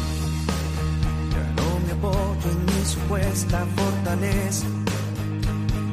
[1.33, 4.67] Ya no me apoyo en mi supuesta fortaleza.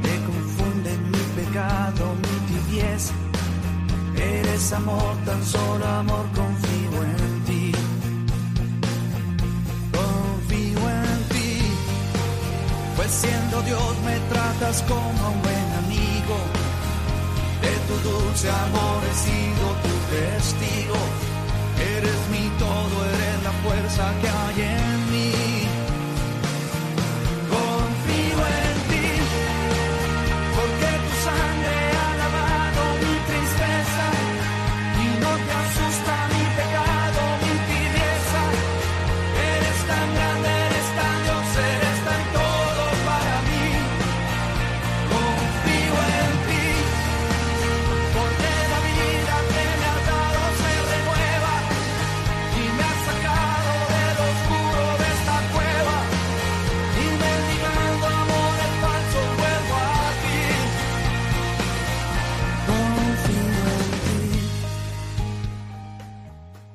[0.02, 3.14] Me confunde mi pecado, mi tibieza.
[4.16, 7.37] Eres amor, tan solo amor, confío en ti.
[13.10, 16.36] Siendo Dios me tratas como a un buen amigo.
[17.62, 20.98] De tu dulce amor he sido tu testigo.
[21.96, 25.47] Eres mi todo, eres la fuerza que hay en mí.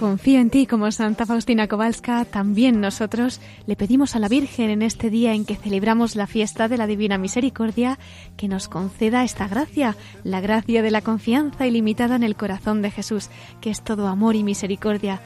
[0.00, 4.80] Confío en ti como Santa Faustina Kowalska, también nosotros le pedimos a la Virgen en
[4.80, 7.98] este día en que celebramos la fiesta de la Divina Misericordia
[8.38, 12.90] que nos conceda esta gracia, la gracia de la confianza ilimitada en el corazón de
[12.90, 13.28] Jesús,
[13.60, 15.20] que es todo amor y misericordia.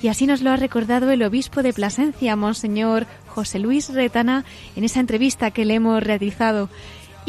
[0.00, 4.44] Y así nos lo ha recordado el obispo de Plasencia, Monseñor José Luis Retana,
[4.76, 6.68] en esa entrevista que le hemos realizado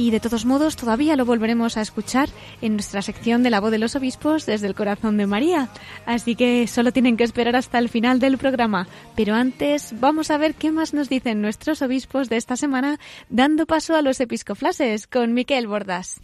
[0.02, 2.28] y de todos modos todavía lo volveremos a escuchar
[2.62, 5.70] en nuestra sección de la voz de los obispos desde el corazón de María.
[6.08, 8.88] Así que solo tienen que esperar hasta el final del programa.
[9.16, 13.68] Pero antes vamos a ver qué más nos dicen nuestros obispos de esta semana, dando
[13.68, 16.20] paso a los episcoflases con Miquel Bordas.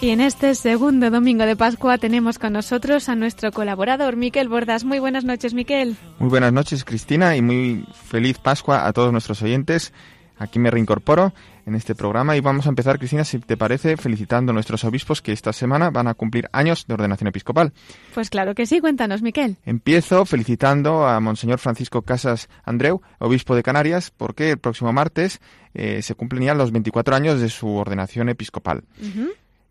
[0.00, 4.84] Y en este segundo domingo de Pascua tenemos con nosotros a nuestro colaborador Miquel Bordas.
[4.84, 5.96] Muy buenas noches, Miquel.
[6.20, 9.92] Muy buenas noches, Cristina, y muy feliz Pascua a todos nuestros oyentes.
[10.38, 11.32] Aquí me reincorporo
[11.66, 15.20] en este programa y vamos a empezar, Cristina, si te parece, felicitando a nuestros obispos
[15.20, 17.72] que esta semana van a cumplir años de ordenación episcopal.
[18.14, 19.56] Pues claro que sí, cuéntanos, Miquel.
[19.66, 25.40] Empiezo felicitando a Monseñor Francisco Casas Andreu, obispo de Canarias, porque el próximo martes
[25.74, 28.84] eh, se cumplen ya los 24 años de su ordenación episcopal.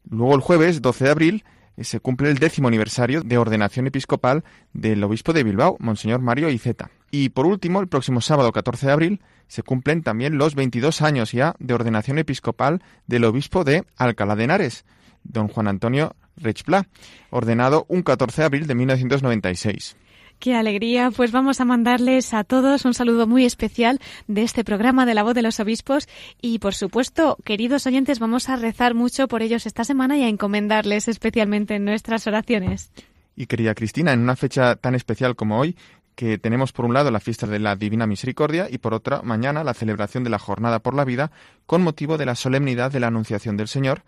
[0.09, 1.43] Luego el jueves 12 de abril
[1.75, 4.43] eh, se cumple el décimo aniversario de ordenación episcopal
[4.73, 6.89] del obispo de Bilbao, Monseñor Mario Iceta.
[7.11, 11.31] Y por último, el próximo sábado 14 de abril se cumplen también los 22 años
[11.31, 14.85] ya de ordenación episcopal del obispo de Alcalá de Henares,
[15.23, 16.87] don Juan Antonio Rechpla,
[17.29, 19.95] ordenado un 14 de abril de 1996.
[20.39, 21.09] Qué alegría.
[21.09, 25.23] Pues vamos a mandarles a todos un saludo muy especial de este programa de la
[25.23, 26.07] voz de los obispos
[26.41, 30.29] y por supuesto, queridos oyentes, vamos a rezar mucho por ellos esta semana y a
[30.29, 32.91] encomendarles especialmente en nuestras oraciones.
[33.35, 35.75] Y querida Cristina, en una fecha tan especial como hoy,
[36.15, 39.63] que tenemos por un lado la fiesta de la Divina Misericordia y por otra mañana
[39.63, 41.31] la celebración de la Jornada por la Vida
[41.65, 44.03] con motivo de la solemnidad de la Anunciación del Señor,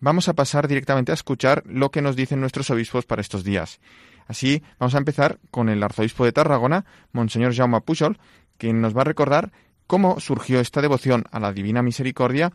[0.00, 3.80] vamos a pasar directamente a escuchar lo que nos dicen nuestros obispos para estos días.
[4.26, 8.18] Así, vamos a empezar con el arzobispo de Tarragona, Monseñor Jaume Pujol,
[8.58, 9.52] quien nos va a recordar
[9.86, 12.52] cómo surgió esta devoción a la Divina Misericordia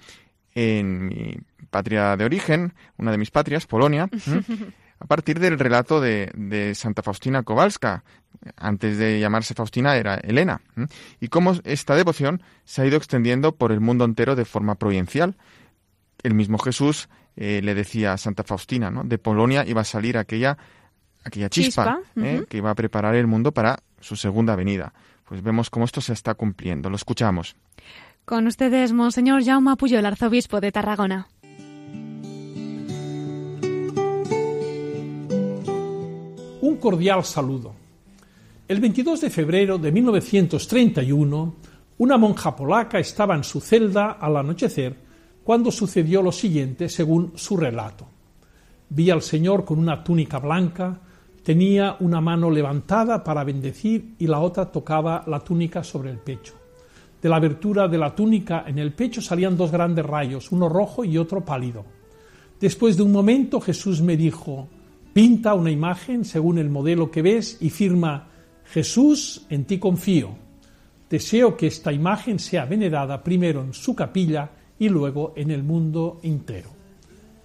[0.56, 1.38] en mi
[1.70, 4.10] patria de origen, una de mis patrias, Polonia,
[5.00, 8.04] a partir del relato de, Santa Faustina Kowalska.
[8.56, 10.62] Antes de llamarse Faustina era Elena.
[11.20, 15.36] Y cómo esta devoción se ha ido extendiendo por el mundo entero de forma provincial.
[16.24, 19.04] El mismo Jesús eh, le decía a Santa Faustina, ¿no?
[19.04, 20.58] De Polonia iba a salir aquella
[21.28, 22.46] aquella chispa, ¿eh?
[22.50, 24.94] que iba a preparar el mundo para su segunda venida.
[25.26, 26.90] Pues vemos cómo esto se está cumpliendo.
[26.90, 27.56] Lo escuchamos.
[28.26, 31.28] Con ustedes, Monseñor Jaume Puyo, el arzobispo de Tarragona.
[36.62, 37.74] Un cordial saludo.
[38.68, 41.56] El 22 de febrero de 1931,
[42.00, 45.08] una monja polaca estaba en su celda al anochecer
[45.44, 48.10] cuando sucedió lo siguiente según su relato.
[48.90, 51.00] Vi al Señor con una túnica blanca,
[51.48, 56.56] Tenía una mano levantada para bendecir y la otra tocaba la túnica sobre el pecho.
[57.22, 61.06] De la abertura de la túnica en el pecho salían dos grandes rayos, uno rojo
[61.06, 61.86] y otro pálido.
[62.60, 64.68] Después de un momento Jesús me dijo,
[65.14, 68.28] pinta una imagen según el modelo que ves y firma,
[68.66, 70.36] Jesús, en ti confío.
[71.10, 76.20] Deseo que esta imagen sea venerada primero en su capilla y luego en el mundo
[76.24, 76.72] entero.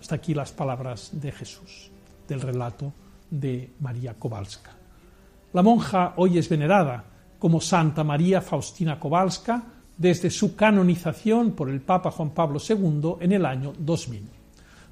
[0.01, 1.93] Hasta aquí las palabras de Jesús,
[2.27, 2.95] del relato
[3.33, 4.71] de María Kowalska.
[5.55, 7.05] La monja hoy es venerada
[7.39, 9.63] como Santa María Faustina Kowalska
[9.97, 14.23] desde su canonización por el Papa Juan Pablo II en el año 2000.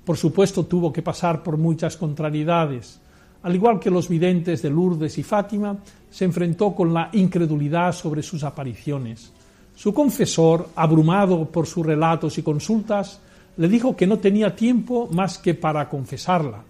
[0.05, 2.99] Por supuesto tuvo que pasar por muchas contrariedades.
[3.43, 5.77] Al igual que los videntes de Lourdes y Fátima,
[6.11, 9.33] se enfrentó con la incredulidad sobre sus apariciones.
[9.75, 13.21] Su confesor, abrumado por sus relatos y consultas,
[13.57, 16.63] le dijo que no tenía tiempo más que para confesarla,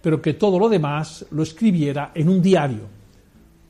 [0.00, 2.98] pero que todo lo demás lo escribiera en un diario.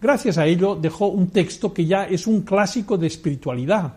[0.00, 3.94] Gracias a ello dejó un texto que ya es un clásico de espiritualidad.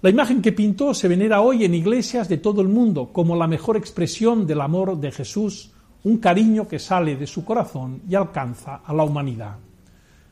[0.00, 3.48] La imagen que pintó se venera hoy en iglesias de todo el mundo como la
[3.48, 5.72] mejor expresión del amor de Jesús,
[6.04, 9.56] un cariño que sale de su corazón y alcanza a la humanidad.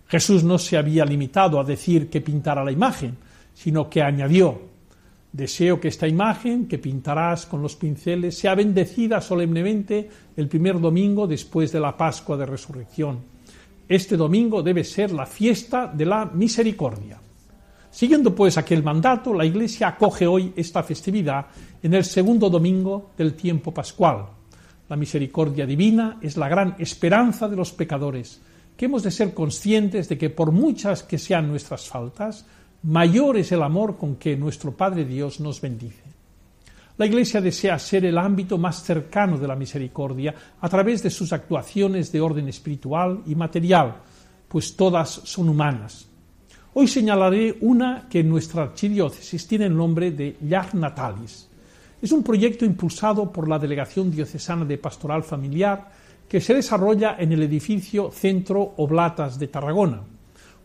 [0.06, 3.16] Jesús no se había limitado a decir que pintara la imagen,
[3.54, 4.75] sino que añadió,
[5.36, 11.26] Deseo que esta imagen que pintarás con los pinceles sea bendecida solemnemente el primer domingo
[11.26, 13.18] después de la Pascua de Resurrección.
[13.86, 17.20] Este domingo debe ser la fiesta de la misericordia.
[17.90, 21.48] Siguiendo pues aquel mandato, la Iglesia acoge hoy esta festividad
[21.82, 24.24] en el segundo domingo del tiempo pascual.
[24.88, 28.40] La misericordia divina es la gran esperanza de los pecadores,
[28.74, 32.46] que hemos de ser conscientes de que por muchas que sean nuestras faltas,
[32.82, 36.02] mayor es el amor con que nuestro Padre Dios nos bendice.
[36.98, 41.32] La Iglesia desea ser el ámbito más cercano de la misericordia a través de sus
[41.32, 43.96] actuaciones de orden espiritual y material,
[44.48, 46.08] pues todas son humanas.
[46.72, 51.48] Hoy señalaré una que en nuestra archidiócesis tiene el nombre de Llach Natalis.
[52.00, 55.90] Es un proyecto impulsado por la Delegación Diocesana de Pastoral Familiar
[56.26, 60.15] que se desarrolla en el edificio Centro Oblatas de Tarragona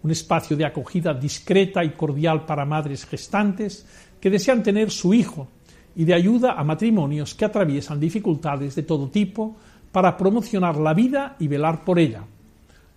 [0.03, 3.85] un espacio de acogida discreta y cordial para madres gestantes
[4.19, 5.47] que desean tener su hijo
[5.95, 9.57] y de ayuda a matrimonios que atraviesan dificultades de todo tipo
[9.91, 12.23] para promocionar la vida y velar por ella.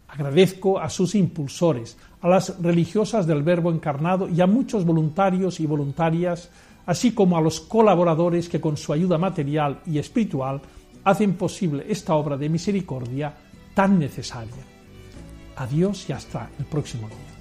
[0.09, 5.67] Agradezco a sus impulsores, a las religiosas del Verbo encarnado y a muchos voluntarios y
[5.67, 6.51] voluntarias,
[6.87, 10.61] así como a los colaboradores que con su ayuda material y espiritual
[11.03, 13.35] hacen posible esta obra de misericordia
[13.75, 14.74] tan necesaria.
[15.57, 17.35] Adiós y hasta el próximo día.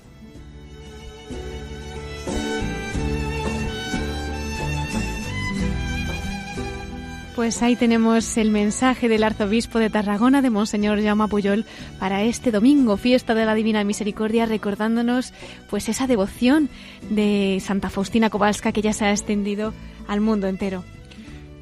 [7.35, 11.65] Pues ahí tenemos el mensaje del arzobispo de Tarragona, de Monseñor Jaume Puyol,
[11.99, 15.33] para este domingo, fiesta de la Divina Misericordia, recordándonos
[15.67, 16.69] pues esa devoción
[17.09, 19.73] de Santa Faustina Kowalska que ya se ha extendido
[20.07, 20.83] al mundo entero.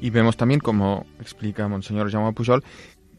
[0.02, 2.62] Y vemos también, como explica Monseñor Jaume Pujol,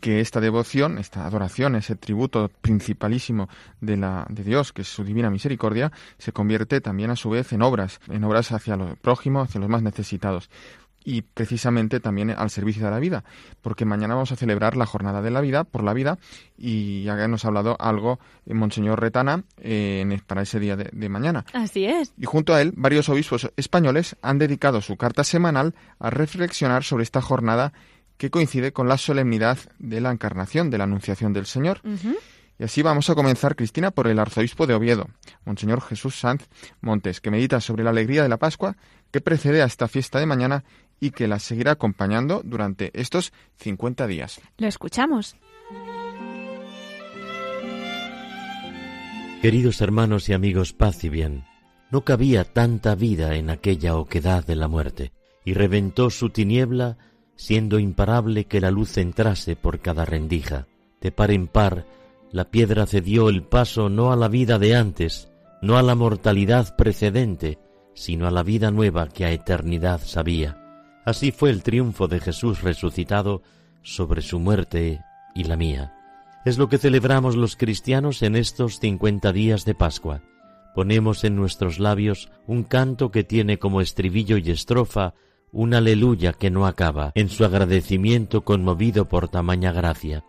[0.03, 3.47] que esta devoción, esta adoración, ese tributo principalísimo
[3.79, 7.53] de, la, de Dios, que es su divina misericordia, se convierte también a su vez
[7.53, 10.49] en obras, en obras hacia los prójimos, hacia los más necesitados
[11.05, 13.23] y precisamente también al servicio de la vida,
[13.61, 16.17] porque mañana vamos a celebrar la jornada de la vida por la vida
[16.57, 21.09] y ya nos ha hablado algo eh, Monseñor Retana eh, para ese día de, de,
[21.09, 21.45] mañana.
[21.53, 22.13] Así es.
[22.17, 27.03] Y junto a él, varios obispos españoles han dedicado su carta semanal a reflexionar sobre
[27.03, 27.71] esta jornada
[28.17, 31.81] que coincide con la solemnidad de la encarnación, de la anunciación del Señor.
[32.59, 35.09] Y así vamos a comenzar, Cristina, por el arzobispo de Oviedo,
[35.45, 36.47] Monseñor Jesús Sanz
[36.81, 38.77] Montes, que medita sobre la alegría de la Pascua
[39.11, 40.63] que precede a esta fiesta de mañana
[40.99, 44.41] y que la seguirá acompañando durante estos 50 días.
[44.57, 45.35] Lo escuchamos.
[49.41, 51.43] Queridos hermanos y amigos, paz y bien.
[51.91, 55.11] No cabía tanta vida en aquella oquedad de la muerte,
[55.43, 56.97] y reventó su tiniebla,
[57.35, 60.67] siendo imparable que la luz entrase por cada rendija.
[61.01, 61.85] De par en par,
[62.31, 65.29] la piedra cedió el paso no a la vida de antes,
[65.61, 67.59] no a la mortalidad precedente,
[67.93, 70.57] sino a la vida nueva que a eternidad sabía.
[71.05, 73.41] Así fue el triunfo de Jesús resucitado
[73.81, 75.01] sobre su muerte
[75.35, 75.93] y la mía.
[76.45, 80.21] Es lo que celebramos los cristianos en estos cincuenta días de Pascua.
[80.75, 85.13] Ponemos en nuestros labios un canto que tiene como estribillo y estrofa
[85.53, 90.25] un aleluya que no acaba, en su agradecimiento conmovido por tamaña gracia.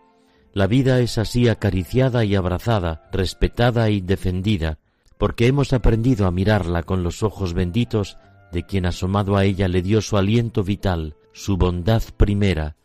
[0.53, 4.77] La vida es así acariciada y abrazada, respetada y defendida,
[5.17, 8.17] porque hemos aprendido a mirarla con los ojos benditos
[8.51, 12.75] de quien asomado a ella le dio su aliento vital, su bondad primera,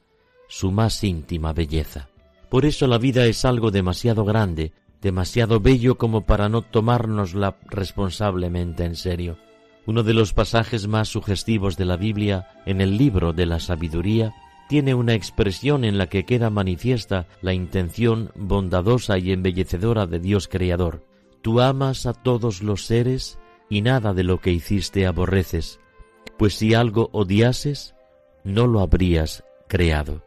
[0.48, 2.08] su más íntima belleza.
[2.48, 4.72] Por eso la vida es algo demasiado grande,
[5.02, 9.36] demasiado bello como para no tomárnosla responsablemente en serio.
[9.86, 14.34] Uno de los pasajes más sugestivos de la Biblia, en el libro de la sabiduría,
[14.68, 20.46] tiene una expresión en la que queda manifiesta la intención bondadosa y embellecedora de Dios
[20.46, 21.04] Creador.
[21.42, 25.80] Tú amas a todos los seres y nada de lo que hiciste aborreces,
[26.38, 27.94] pues si algo odiases,
[28.44, 30.22] no lo habrías creado.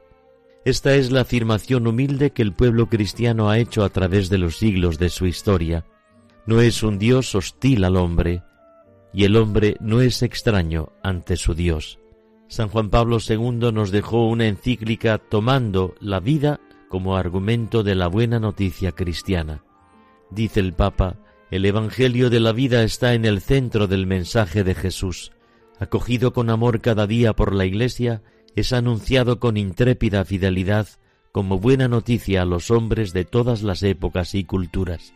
[0.65, 4.57] Esta es la afirmación humilde que el pueblo cristiano ha hecho a través de los
[4.57, 5.85] siglos de su historia.
[6.45, 8.43] No es un Dios hostil al hombre,
[9.13, 11.99] y el hombre no es extraño ante su Dios.
[12.47, 16.59] San Juan Pablo II nos dejó una encíclica tomando la vida
[16.89, 19.63] como argumento de la buena noticia cristiana.
[20.29, 21.17] Dice el Papa,
[21.49, 25.31] el Evangelio de la vida está en el centro del mensaje de Jesús.
[25.79, 28.21] Acogido con amor cada día por la Iglesia,
[28.55, 30.87] es anunciado con intrépida fidelidad
[31.31, 35.13] como buena noticia a los hombres de todas las épocas y culturas.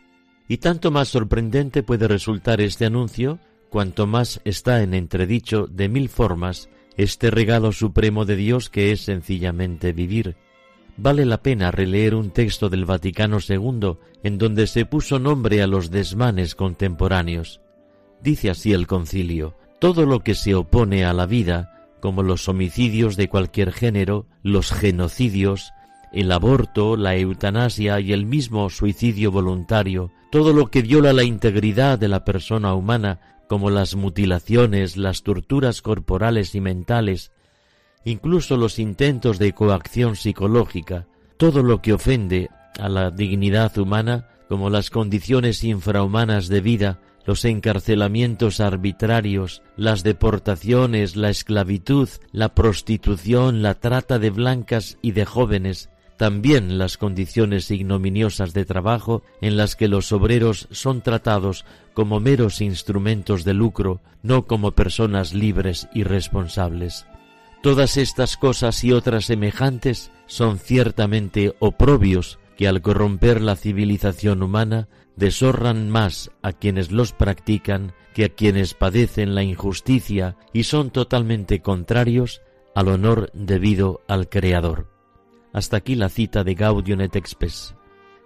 [0.48, 3.38] Y tanto más sorprendente puede resultar este anuncio,
[3.68, 9.02] cuanto más está en entredicho de mil formas este regalo supremo de Dios que es
[9.02, 10.36] sencillamente vivir,
[10.96, 15.66] vale la pena releer un texto del Vaticano II en donde se puso nombre a
[15.66, 17.60] los desmanes contemporáneos.
[18.20, 23.16] Dice así el concilio, todo lo que se opone a la vida, como los homicidios
[23.16, 25.72] de cualquier género, los genocidios,
[26.12, 31.98] el aborto, la eutanasia y el mismo suicidio voluntario, todo lo que viola la integridad
[31.98, 37.32] de la persona humana, como las mutilaciones, las torturas corporales y mentales,
[38.04, 41.06] incluso los intentos de coacción psicológica,
[41.38, 47.44] todo lo que ofende a la dignidad humana, como las condiciones infrahumanas de vida, los
[47.44, 55.90] encarcelamientos arbitrarios, las deportaciones, la esclavitud, la prostitución, la trata de blancas y de jóvenes,
[56.18, 61.64] también las condiciones ignominiosas de trabajo en las que los obreros son tratados
[61.94, 67.06] como meros instrumentos de lucro, no como personas libres y responsables.
[67.62, 74.88] Todas estas cosas y otras semejantes son ciertamente oprobios que al corromper la civilización humana
[75.16, 81.62] deshorran más a quienes los practican que a quienes padecen la injusticia y son totalmente
[81.62, 82.42] contrarios
[82.74, 84.97] al honor debido al Creador.
[85.52, 87.74] Hasta aquí la cita de Gaudium et Expes.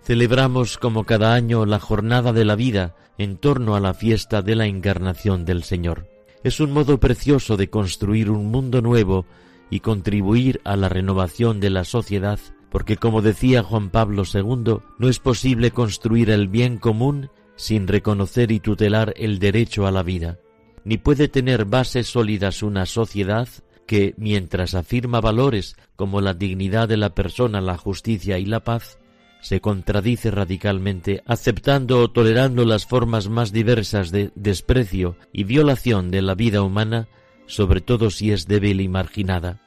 [0.02, 4.56] Celebramos como cada año la jornada de la vida en torno a la fiesta de
[4.56, 6.12] la encarnación del Señor
[6.42, 9.26] es un modo precioso de construir un mundo nuevo
[9.70, 12.38] y contribuir a la renovación de la sociedad,
[12.70, 18.50] porque como decía Juan Pablo II, no es posible construir el bien común sin reconocer
[18.50, 20.38] y tutelar el derecho a la vida,
[20.84, 23.48] ni puede tener bases sólidas una sociedad
[23.92, 28.98] que, mientras afirma valores como la dignidad de la persona, la justicia y la paz,
[29.42, 36.22] se contradice radicalmente aceptando o tolerando las formas más diversas de desprecio y violación de
[36.22, 37.06] la vida humana,
[37.44, 39.60] sobre todo si es débil y marginada.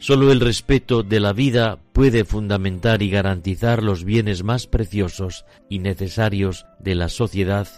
[0.00, 5.78] Solo el respeto de la vida puede fundamentar y garantizar los bienes más preciosos y
[5.78, 7.68] necesarios de la sociedad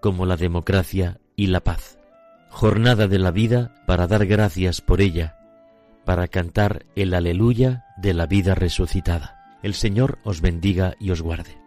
[0.00, 1.97] como la democracia y la paz.
[2.50, 5.36] Jornada de la vida para dar gracias por ella,
[6.04, 9.58] para cantar el aleluya de la vida resucitada.
[9.62, 11.58] El Señor os bendiga y os guarde.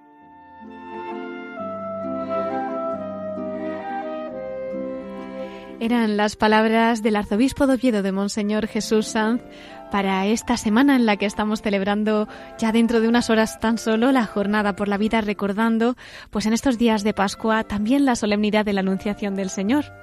[5.81, 9.41] Eran las palabras del arzobispo de Oviedo de Monseñor Jesús Sanz
[9.89, 12.27] para esta semana en la que estamos celebrando
[12.59, 15.95] ya dentro de unas horas tan solo la jornada por la vida recordando
[16.29, 20.00] pues en estos días de Pascua también la solemnidad de la Anunciación del Señor.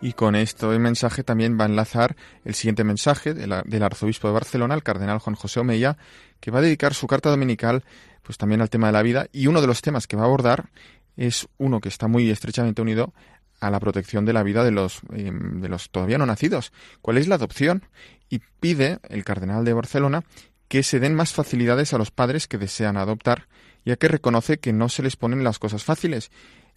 [0.00, 4.34] Y con esto el mensaje también va a enlazar el siguiente mensaje del arzobispo de
[4.34, 5.96] Barcelona, el cardenal Juan José Omeya,
[6.40, 7.84] que va a dedicar su carta dominical
[8.22, 10.26] pues también al tema de la vida y uno de los temas que va a
[10.26, 10.70] abordar
[11.16, 13.12] es uno que está muy estrechamente unido
[13.60, 16.72] a la protección de la vida de los, eh, de los todavía no nacidos.
[17.02, 17.84] ¿Cuál es la adopción?
[18.28, 20.22] Y pide el cardenal de Barcelona
[20.68, 23.48] que se den más facilidades a los padres que desean adoptar,
[23.84, 26.30] ya que reconoce que no se les ponen las cosas fáciles,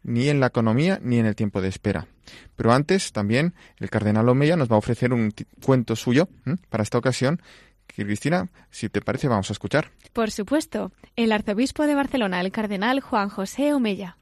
[0.04, 2.08] ni en la economía ni en el tiempo de espera.
[2.56, 5.34] Pero antes, también, el cardenal Omeya nos va a ofrecer un
[5.64, 6.30] cuento suyo
[6.70, 7.41] para esta ocasión,
[7.88, 9.91] Cristina, si te parece, vamos a escuchar.
[10.14, 14.18] Por supuesto, el arzobispo de Barcelona, el cardenal Juan José Omeya.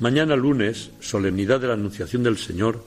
[0.00, 2.84] Mañana lunes, solemnidad de la Anunciación del Señor,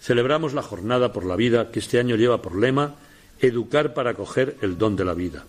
[0.00, 2.94] celebramos la jornada por la vida que este año lleva por lema
[3.40, 5.44] Educar para acoger el don de la vida.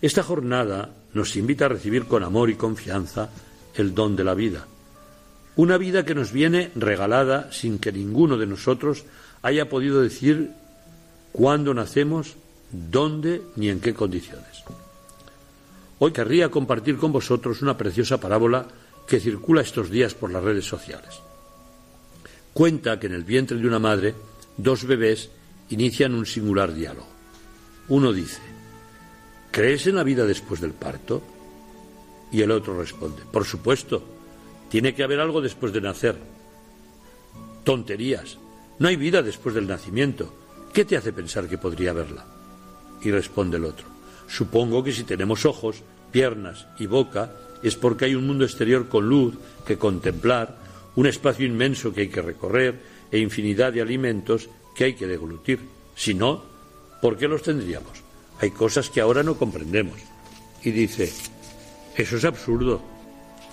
[0.00, 3.30] Esta jornada nos invita a recibir con amor y confianza
[3.74, 4.66] el don de la vida.
[5.56, 9.04] Una vida que nos viene regalada sin que ninguno de nosotros
[9.42, 10.52] haya podido decir
[11.32, 12.36] cuándo nacemos,
[12.70, 14.62] dónde ni en qué condiciones.
[15.98, 18.66] Hoy querría compartir con vosotros una preciosa parábola
[19.06, 21.18] que circula estos días por las redes sociales.
[22.52, 24.14] Cuenta que en el vientre de una madre
[24.56, 25.30] dos bebés
[25.70, 27.08] inician un singular diálogo.
[27.88, 28.40] Uno dice,
[29.50, 31.22] ¿crees en la vida después del parto?
[32.30, 34.02] Y el otro responde, por supuesto,
[34.68, 36.16] tiene que haber algo después de nacer.
[37.64, 38.38] Tonterías,
[38.78, 40.32] no hay vida después del nacimiento.
[40.72, 42.26] ¿Qué te hace pensar que podría haberla?
[43.02, 43.86] Y responde el otro,
[44.26, 49.08] supongo que si tenemos ojos, piernas y boca, es porque hay un mundo exterior con
[49.08, 49.34] luz
[49.66, 50.56] que contemplar,
[50.96, 54.48] un espacio inmenso que hay que recorrer e infinidad de alimentos
[54.78, 55.58] que hay que deglutir.
[55.96, 56.44] Si no,
[57.02, 58.00] ¿por qué los tendríamos?
[58.38, 59.98] Hay cosas que ahora no comprendemos.
[60.62, 61.12] Y dice,
[61.96, 62.80] eso es absurdo.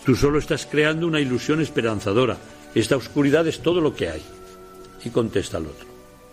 [0.06, 2.38] Tú solo estás creando una ilusión esperanzadora.
[2.76, 4.22] Esta oscuridad es todo lo que hay.
[5.04, 5.88] Y contesta el otro.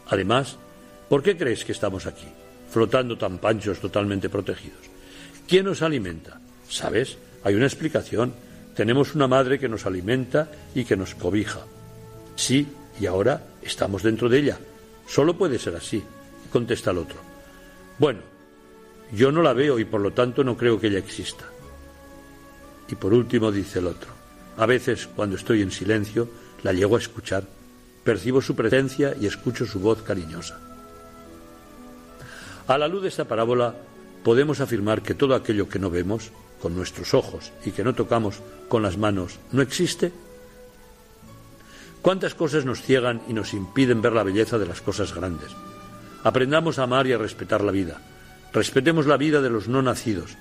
[0.09, 0.59] Además,
[1.09, 2.27] ¿por qué crees que estamos aquí,
[2.71, 4.91] flotando tan panchos totalmente protegidos?
[5.49, 6.39] ¿Quién nos alimenta?
[6.69, 7.17] ¿Sabes?
[7.45, 8.35] Hay una explicación.
[8.77, 11.61] Tenemos una madre que nos alimenta y que nos cobija.
[12.37, 12.67] Sí,
[13.01, 14.59] y ahora estamos dentro de ella.
[15.13, 16.03] Solo puede ser así,
[16.51, 17.19] contesta el otro.
[17.99, 18.21] Bueno,
[19.13, 21.45] yo no la veo y por lo tanto no creo que ella exista.
[22.89, 24.09] Y por último dice el otro,
[24.57, 26.31] a veces cuando estoy en silencio
[26.63, 27.45] la llego a escuchar,
[28.03, 30.59] percibo su presencia y escucho su voz cariñosa.
[32.67, 33.75] A la luz de esta parábola
[34.25, 36.31] podemos afirmar que todo aquello que no vemos
[36.63, 40.11] con nuestros ojos y que no tocamos con las manos no existe?
[42.03, 45.51] ¿Cuántas cosas nos ciegan y nos impiden ver la belleza de las cosas grandes?
[46.25, 48.03] Aprendamos a amar y a respetar la vida.
[48.53, 50.37] Respetemos la vida de los no nacidos,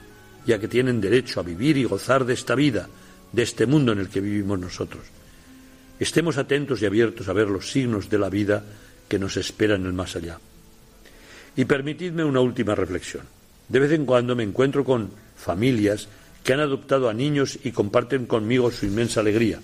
[0.45, 2.89] ya que tienen derecho a vivir y gozar de esta vida,
[3.31, 5.03] de este mundo en el que vivimos nosotros.
[5.99, 8.63] Estemos atentos y abiertos a ver los signos de la vida
[9.07, 10.39] que nos espera en el más allá.
[11.55, 13.23] Y permitidme una última reflexión.
[13.69, 16.07] De vez en cuando me encuentro con familias
[16.43, 19.59] que han adoptado a niños y comparten conmigo su inmensa alegría.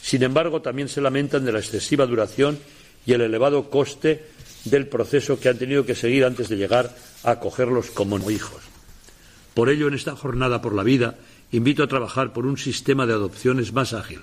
[0.00, 2.58] Sin embargo, también se lamentan de la excesiva duración
[3.06, 4.24] y el elevado coste
[4.64, 6.94] del proceso que han tenido que seguir antes de llegar
[7.24, 8.62] a acogerlos como hijos.
[9.54, 11.16] Por ello, en esta jornada por la vida,
[11.52, 14.20] invito a trabajar por un sistema de adopciones más ágil,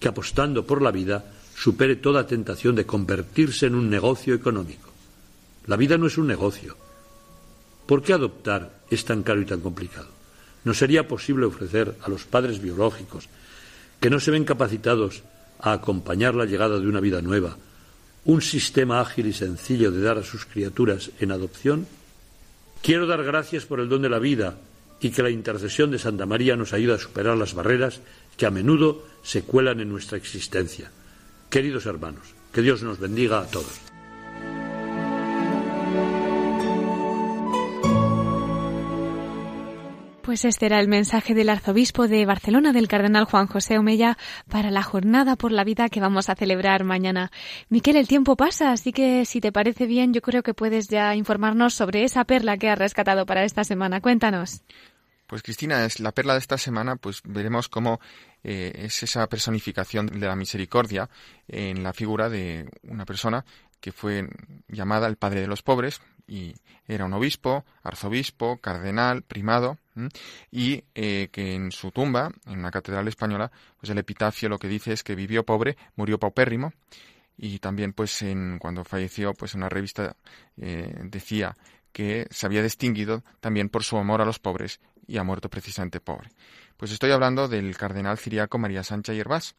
[0.00, 1.24] que apostando por la vida
[1.56, 4.90] supere toda tentación de convertirse en un negocio económico.
[5.66, 6.76] La vida no es un negocio,
[7.88, 10.08] ¿Por qué adoptar es tan caro y tan complicado?
[10.62, 13.30] ¿No sería posible ofrecer a los padres biológicos,
[14.00, 15.22] que no se ven capacitados
[15.60, 17.56] a acompañar la llegada de una vida nueva,
[18.24, 21.86] un sistema ágil y sencillo de dar a sus criaturas en adopción?
[22.82, 24.58] Quiero dar gracias por el don de la vida
[25.00, 28.00] y que la intercesión de Santa María nos ayude a superar las barreras
[28.36, 30.90] que a menudo se cuelan en nuestra existencia.
[31.50, 33.87] Queridos hermanos, que Dios nos bendiga a todos.
[40.28, 44.70] Pues este era el mensaje del arzobispo de Barcelona, del cardenal Juan José Omeya, para
[44.70, 47.32] la jornada por la vida que vamos a celebrar mañana.
[47.70, 51.14] Miquel, el tiempo pasa, así que si te parece bien, yo creo que puedes ya
[51.14, 54.02] informarnos sobre esa perla que has rescatado para esta semana.
[54.02, 54.60] Cuéntanos.
[55.26, 57.98] Pues Cristina, es la perla de esta semana, pues veremos cómo
[58.44, 61.08] eh, es esa personificación de la misericordia
[61.48, 63.46] en la figura de una persona
[63.80, 64.28] que fue
[64.68, 66.54] llamada el Padre de los Pobres, y
[66.86, 69.78] era un obispo, arzobispo, cardenal, primado,
[70.50, 73.50] y eh, que en su tumba, en una catedral española,
[73.80, 76.72] pues el epitafio lo que dice es que vivió pobre, murió paupérrimo,
[77.36, 80.16] y también pues en, cuando falleció, pues una revista
[80.56, 81.56] eh, decía
[81.92, 86.00] que se había distinguido también por su amor a los pobres y ha muerto precisamente
[86.00, 86.30] pobre.
[86.76, 89.56] Pues estoy hablando del cardenal ciriaco María Sánchez Yerbás,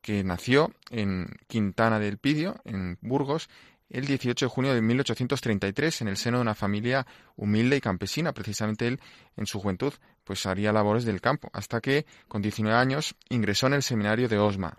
[0.00, 3.48] que nació en Quintana del Pidio, en Burgos,
[3.90, 7.06] el 18 de junio de 1833 en el seno de una familia
[7.36, 8.32] humilde y campesina.
[8.32, 9.00] Precisamente él,
[9.36, 9.92] en su juventud,
[10.24, 14.38] pues haría labores del campo, hasta que, con 19 años, ingresó en el seminario de
[14.38, 14.78] Osma.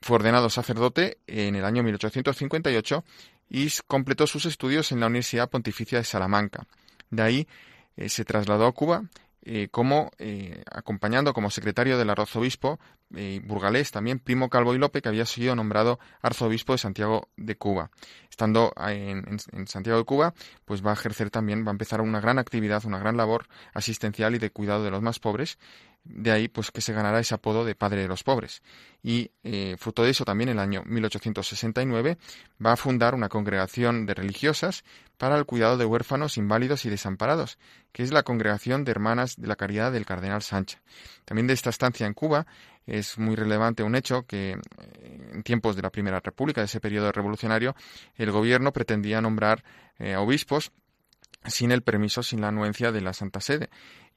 [0.00, 3.04] Fue ordenado sacerdote en el año 1858
[3.50, 6.66] y completó sus estudios en la Universidad Pontificia de Salamanca.
[7.10, 7.48] De ahí
[7.96, 9.04] eh, se trasladó a Cuba
[9.42, 12.78] eh, como eh, acompañando como secretario del arzobispo
[13.16, 17.56] eh, burgalés también Primo Calvo y Lope, que había sido nombrado arzobispo de Santiago de
[17.56, 17.90] Cuba.
[18.28, 20.34] Estando en, en, Santiago de Cuba,
[20.64, 24.34] pues va a ejercer también, va a empezar una gran actividad, una gran labor asistencial
[24.34, 25.58] y de cuidado de los más pobres,
[26.08, 28.62] de ahí pues que se ganará ese apodo de padre de los pobres.
[29.02, 32.18] Y eh, fruto de eso también en el año 1869
[32.64, 34.84] va a fundar una congregación de religiosas
[35.18, 37.58] para el cuidado de huérfanos, inválidos y desamparados,
[37.92, 40.80] que es la Congregación de Hermanas de la Caridad del Cardenal Sánchez.
[41.24, 42.46] También de esta estancia en Cuba
[42.86, 44.58] es muy relevante un hecho que eh,
[45.32, 47.76] en tiempos de la Primera República, de ese periodo revolucionario,
[48.16, 49.62] el gobierno pretendía nombrar
[49.98, 50.72] eh, obispos
[51.44, 53.68] sin el permiso, sin la anuencia de la Santa Sede.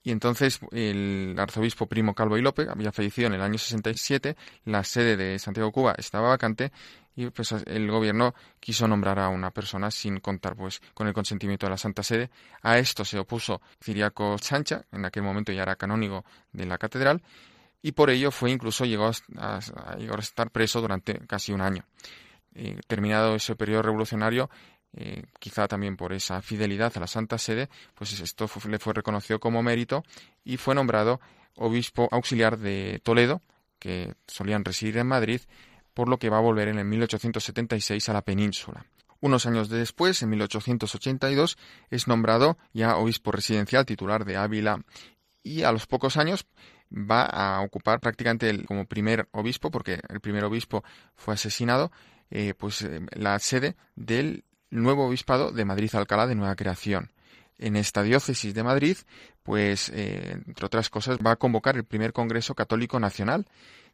[0.04, 4.36] Y entonces el arzobispo Primo Calvo y López había fallecido en el año 67,
[4.66, 6.72] la sede de Santiago Cuba estaba vacante
[7.16, 11.66] y pues el gobierno quiso nombrar a una persona sin contar pues con el consentimiento
[11.66, 12.30] de la Santa Sede.
[12.62, 17.22] A esto se opuso Ciriaco Chancha, en aquel momento ya era canónigo de la catedral,
[17.82, 19.60] y por ello fue incluso llegó a,
[20.20, 21.86] estar preso durante casi un año.
[22.54, 24.50] Eh, terminado ese periodo revolucionario,
[24.94, 29.40] eh, quizá también por esa fidelidad a la Santa Sede, pues esto le fue reconocido
[29.40, 30.04] como mérito
[30.44, 31.22] y fue nombrado
[31.56, 33.42] obispo auxiliar de Toledo,
[33.80, 35.42] que solían residir en Madrid,
[35.94, 38.86] por lo que va a volver en el 1876 a la península.
[39.20, 41.58] Unos años después, en 1882,
[41.90, 44.84] es nombrado ya obispo residencial titular de Ávila
[45.44, 46.48] y a los pocos años
[46.92, 50.84] va a ocupar prácticamente como primer obispo, porque el primer obispo
[51.16, 51.92] fue asesinado,
[52.30, 57.12] eh, pues la sede del nuevo obispado de Madrid-Alcalá de Nueva Creación.
[57.58, 58.98] En esta diócesis de Madrid,
[59.44, 63.46] pues, eh, entre otras cosas, va a convocar el primer Congreso Católico Nacional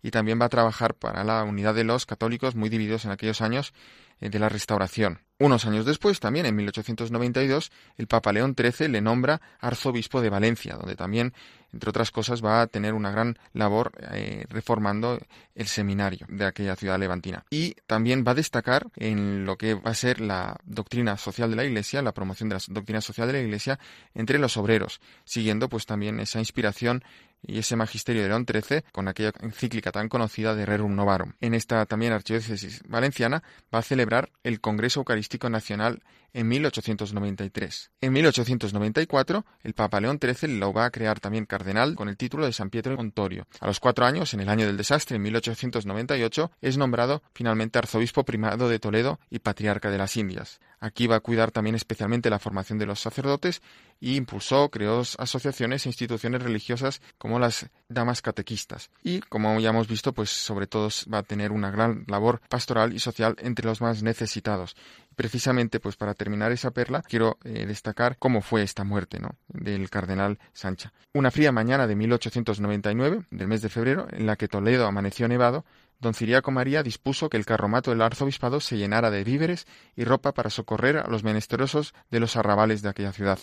[0.02, 3.42] y también va a trabajar para la unidad de los católicos muy divididos en aquellos
[3.42, 3.74] años
[4.22, 5.20] eh, de la Restauración.
[5.40, 10.76] Unos años después, también en 1892, el Papa León XIII le nombra arzobispo de Valencia,
[10.76, 11.34] donde también
[11.74, 15.20] entre otras cosas, va a tener una gran labor eh, reformando
[15.56, 17.46] el seminario de aquella ciudad levantina.
[17.50, 21.56] Y también va a destacar en lo que va a ser la doctrina social de
[21.56, 23.80] la Iglesia, la promoción de la doctrina social de la Iglesia
[24.16, 27.04] entre los obreros, siguiendo pues también esa inspiración
[27.42, 31.34] y ese magisterio de León XIII con aquella encíclica tan conocida de Rerum Novarum.
[31.40, 36.02] En esta también archidiócesis valenciana va a celebrar el Congreso Eucarístico Nacional
[36.34, 37.92] en 1893.
[38.02, 42.46] En 1894, el Papa León XIII lo va a crear también cardenal con el título
[42.46, 43.48] de San Pietro Montorio.
[43.60, 48.24] A los cuatro años, en el año del desastre, en 1898, es nombrado finalmente arzobispo
[48.24, 50.60] primado de Toledo y patriarca de las Indias.
[50.80, 53.62] Aquí va a cuidar también especialmente la formación de los sacerdotes
[54.00, 57.02] y impulsó, creó asociaciones e instituciones religiosas
[57.40, 58.90] las damas catequistas.
[59.04, 62.94] Y, como ya hemos visto, pues sobre todo va a tener una gran labor pastoral
[62.94, 64.76] y social entre los más necesitados.
[65.16, 69.36] Precisamente, pues para terminar esa perla, quiero eh, destacar cómo fue esta muerte ¿no?
[69.48, 70.94] del cardenal Sancha.
[71.14, 75.66] Una fría mañana de 1899, del mes de febrero, en la que Toledo amaneció nevado,
[76.00, 80.34] don Ciriaco María dispuso que el carromato del arzobispado se llenara de víveres y ropa
[80.34, 83.40] para socorrer a los menesterosos de los arrabales de aquella ciudad.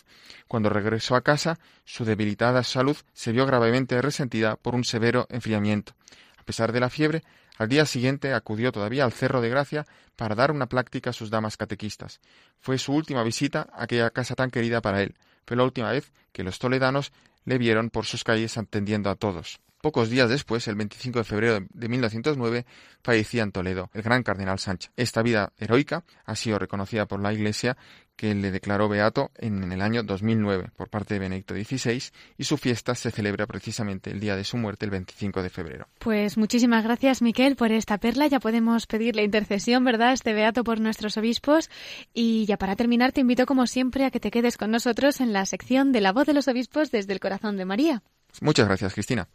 [0.46, 5.94] Cuando regresó a casa, su debilitada salud se vio gravemente resentida por un severo enfriamiento.
[6.38, 7.22] A pesar de la fiebre,
[7.56, 9.86] al día siguiente acudió todavía al Cerro de Gracia
[10.16, 12.20] para dar una plática a sus damas catequistas.
[12.60, 15.16] Fue su última visita a aquella casa tan querida para él.
[15.46, 17.12] Fue la última vez que los toledanos
[17.44, 19.60] le vieron por sus calles atendiendo a todos.
[19.84, 22.64] Pocos días después, el 25 de febrero de 1909,
[23.02, 24.90] fallecía en Toledo el gran cardenal Sánchez.
[24.96, 27.76] Esta vida heroica ha sido reconocida por la Iglesia
[28.16, 32.02] que le declaró beato en el año 2009 por parte de Benedicto XVI
[32.38, 35.86] y su fiesta se celebra precisamente el día de su muerte, el 25 de febrero.
[35.98, 38.26] Pues muchísimas gracias, Miquel, por esta perla.
[38.26, 41.68] Ya podemos pedir la intercesión, ¿verdad?, este beato por nuestros obispos.
[42.14, 45.34] Y ya para terminar, te invito, como siempre, a que te quedes con nosotros en
[45.34, 48.02] la sección de la voz de los obispos desde el corazón de María.
[48.40, 49.28] Muchas gracias, Cristina.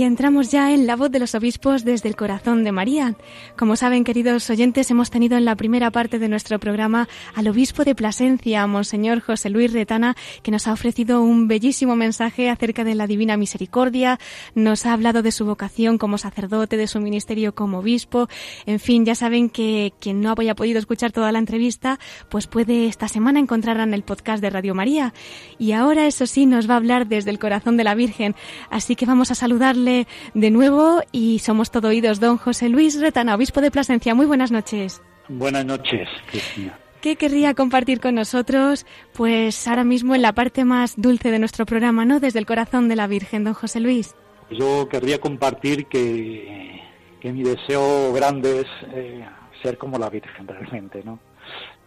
[0.00, 3.16] Y entramos ya en la voz de los obispos desde el corazón de María.
[3.54, 7.84] Como saben, queridos oyentes, hemos tenido en la primera parte de nuestro programa al obispo
[7.84, 12.94] de Plasencia, Monseñor José Luis Retana, que nos ha ofrecido un bellísimo mensaje acerca de
[12.94, 14.18] la Divina Misericordia,
[14.54, 18.26] nos ha hablado de su vocación como sacerdote, de su ministerio como obispo.
[18.64, 21.98] En fin, ya saben que quien no haya podido escuchar toda la entrevista,
[22.30, 25.12] pues puede esta semana encontrar en el podcast de Radio María.
[25.58, 28.34] Y ahora, eso sí, nos va a hablar desde el corazón de la Virgen.
[28.70, 29.89] Así que vamos a saludarle
[30.34, 32.20] de nuevo y somos todo oídos.
[32.20, 35.02] Don José Luis Retana, obispo de Plasencia, muy buenas noches.
[35.28, 36.78] Buenas noches, Cristina.
[37.00, 38.84] ¿Qué querría compartir con nosotros?
[39.14, 42.20] Pues ahora mismo en la parte más dulce de nuestro programa, ¿no?
[42.20, 44.14] Desde el corazón de la Virgen, don José Luis.
[44.50, 46.82] Yo querría compartir que,
[47.20, 49.24] que mi deseo grande es eh,
[49.62, 51.18] ser como la Virgen realmente, ¿no?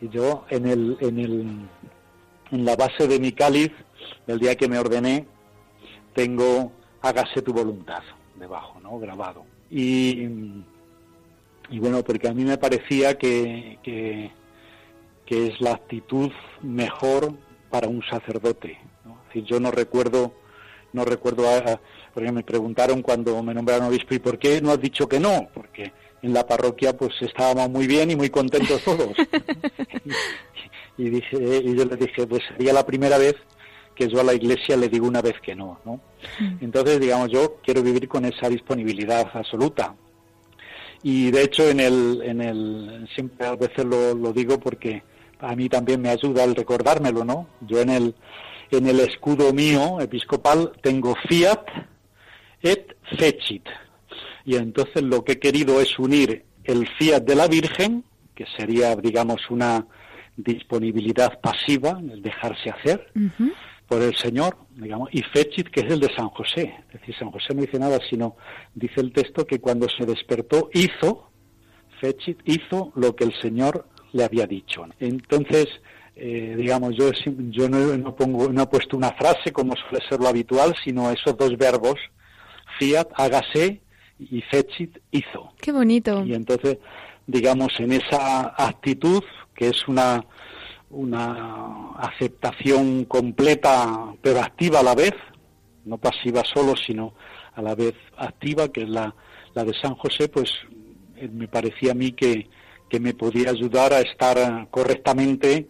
[0.02, 1.70] Y yo en el, en el,
[2.52, 3.72] en la base de mi cáliz,
[4.26, 5.28] el día que me ordené,
[6.16, 6.72] tengo
[7.04, 8.02] hágase tu voluntad
[8.36, 8.98] debajo, ¿no?
[8.98, 9.46] Grabado.
[9.70, 10.28] Y,
[11.70, 14.32] y bueno, porque a mí me parecía que, que,
[15.48, 16.32] es la actitud
[16.62, 17.34] mejor
[17.70, 18.78] para un sacerdote.
[19.04, 19.14] ¿no?
[19.14, 20.34] Es decir, yo no recuerdo,
[20.94, 21.82] no recuerdo, a,
[22.14, 25.50] porque me preguntaron cuando me nombraron obispo, ¿y por qué no has dicho que no?
[25.54, 25.92] Porque
[26.22, 29.18] en la parroquia pues estábamos muy bien y muy contentos todos.
[30.98, 33.36] y, dije, y yo les dije, pues sería la primera vez
[33.96, 36.00] que yo a la Iglesia le digo una vez que no, ¿no?
[36.40, 36.64] Mm.
[36.64, 39.96] Entonces, digamos, yo quiero vivir con esa disponibilidad absoluta.
[41.04, 45.04] Y de hecho, en el, en el siempre a veces lo, lo digo porque
[45.40, 47.48] a mí también me ayuda el recordármelo, ¿no?
[47.62, 48.16] Yo en el,
[48.72, 51.66] en el escudo mío episcopal tengo fiat
[52.62, 53.68] et fecit.
[54.46, 58.04] Y entonces lo que he querido es unir el fiat de la Virgen,
[58.36, 59.86] que sería, digamos, una
[60.36, 63.12] disponibilidad pasiva, el dejarse hacer,
[63.88, 66.74] por el Señor, digamos, y Fechit, que es el de San José.
[66.88, 68.36] Es decir, San José no dice nada, sino
[68.74, 71.30] dice el texto que cuando se despertó hizo,
[72.00, 74.86] Fechit hizo lo que el Señor le había dicho.
[75.00, 75.68] Entonces,
[76.16, 77.12] eh, digamos, yo,
[77.50, 81.38] yo no, pongo, no he puesto una frase como suele ser lo habitual, sino esos
[81.38, 81.96] dos verbos,
[82.80, 83.82] fiat, hágase,
[84.20, 85.54] y Fechit hizo.
[85.60, 86.24] Qué bonito.
[86.24, 86.78] Y entonces,
[87.28, 89.24] digamos, en esa actitud,
[89.56, 90.26] que es una
[90.94, 95.14] una aceptación completa pero activa a la vez,
[95.86, 97.14] no pasiva solo, sino
[97.56, 99.14] a la vez activa, que es la,
[99.54, 100.52] la de San José, pues
[101.18, 102.48] eh, me parecía a mí que,
[102.90, 105.68] que me podía ayudar a estar correctamente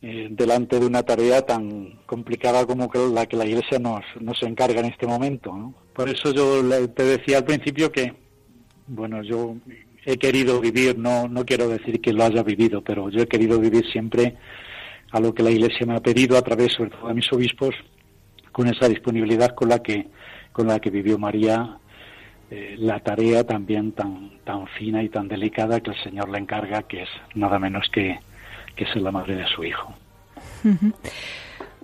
[0.00, 4.80] eh, delante de una tarea tan complicada como la que la Iglesia nos, nos encarga
[4.80, 5.74] en este momento.
[5.92, 8.14] Por eso yo te decía al principio que,
[8.86, 9.56] bueno, yo
[10.10, 13.60] he querido vivir, no, no quiero decir que lo haya vivido, pero yo he querido
[13.60, 14.36] vivir siempre
[15.10, 17.74] a lo que la Iglesia me ha pedido a través, sobre todo de mis obispos,
[18.50, 20.08] con esa disponibilidad con la que,
[20.50, 21.76] con la que vivió María
[22.50, 26.84] eh, la tarea también tan, tan fina y tan delicada que el Señor le encarga,
[26.84, 28.18] que es nada menos que,
[28.74, 29.94] que ser la madre de su hijo.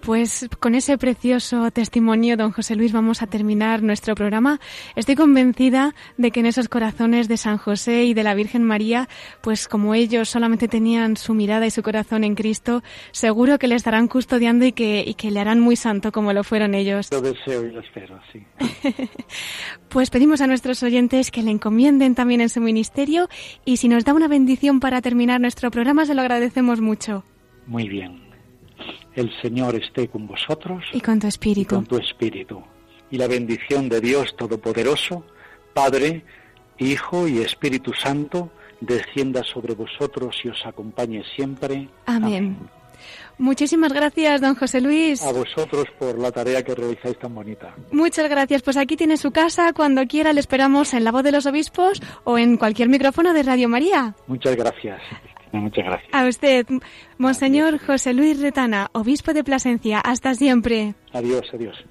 [0.04, 4.60] Pues con ese precioso testimonio, don José Luis, vamos a terminar nuestro programa.
[4.96, 9.08] Estoy convencida de que en esos corazones de San José y de la Virgen María,
[9.40, 12.82] pues como ellos solamente tenían su mirada y su corazón en Cristo,
[13.12, 16.44] seguro que le estarán custodiando y que, y que le harán muy santo como lo
[16.44, 17.10] fueron ellos.
[17.10, 18.44] Lo deseo y lo espero, sí.
[19.88, 23.30] pues pedimos a nuestros oyentes que le encomienden también en su ministerio
[23.64, 27.24] y si nos da una bendición para terminar nuestro programa, se lo agradecemos mucho.
[27.66, 28.23] Muy bien.
[29.14, 30.84] El Señor esté con vosotros.
[30.92, 31.74] Y con tu espíritu.
[31.74, 32.62] Y con tu espíritu.
[33.10, 35.24] Y la bendición de Dios Todopoderoso,
[35.72, 36.24] Padre,
[36.78, 41.88] Hijo y Espíritu Santo, descienda sobre vosotros y os acompañe siempre.
[42.06, 42.56] Amén.
[43.38, 45.22] Muchísimas gracias, don José Luis.
[45.22, 47.74] A vosotros por la tarea que realizáis tan bonita.
[47.90, 48.62] Muchas gracias.
[48.62, 49.72] Pues aquí tiene su casa.
[49.72, 53.42] Cuando quiera le esperamos en La Voz de los Obispos o en cualquier micrófono de
[53.42, 54.14] Radio María.
[54.26, 55.00] Muchas gracias.
[55.60, 56.12] Muchas gracias.
[56.12, 56.66] A usted,
[57.18, 60.00] Monseñor José Luis Retana, obispo de Plasencia.
[60.00, 60.94] Hasta siempre.
[61.12, 61.84] Adiós, adiós.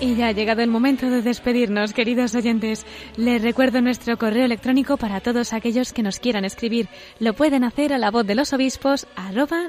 [0.00, 2.86] Y ya ha llegado el momento de despedirnos, queridos oyentes.
[3.16, 6.88] Les recuerdo nuestro correo electrónico para todos aquellos que nos quieran escribir.
[7.18, 9.66] Lo pueden hacer a la voz de los obispos arroba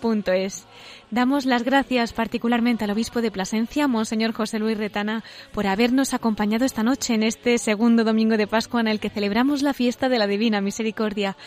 [0.00, 0.66] radiomaria.es.
[1.10, 6.66] Damos las gracias particularmente al obispo de Plasencia, Monseñor José Luis Retana, por habernos acompañado
[6.66, 10.18] esta noche en este segundo domingo de Pascua en el que celebramos la fiesta de
[10.18, 11.38] la Divina Misericordia.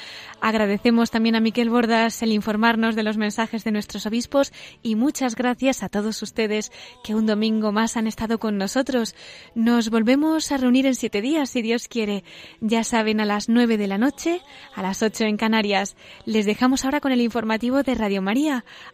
[0.41, 5.35] Agradecemos también a Miquel Bordas el informarnos de los mensajes de nuestros obispos y muchas
[5.35, 6.71] gracias a todos ustedes
[7.03, 9.13] que un domingo más han estado con nosotros.
[9.53, 12.23] Nos volvemos a reunir en siete días, si Dios quiere.
[12.61, 14.41] Ya saben, a las nueve de la noche,
[14.73, 15.95] a las ocho en Canarias.
[16.25, 18.40] Les dejamos ahora con el informativo de Radio María.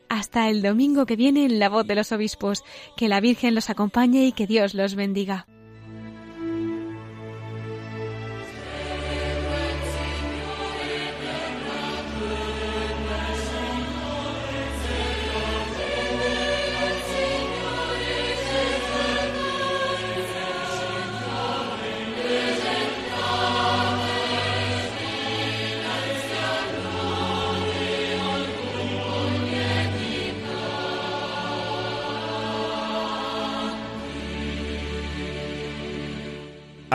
[0.09, 2.63] Hasta el domingo que viene en La Voz de los Obispos.
[2.95, 5.47] Que la Virgen los acompañe y que Dios los bendiga.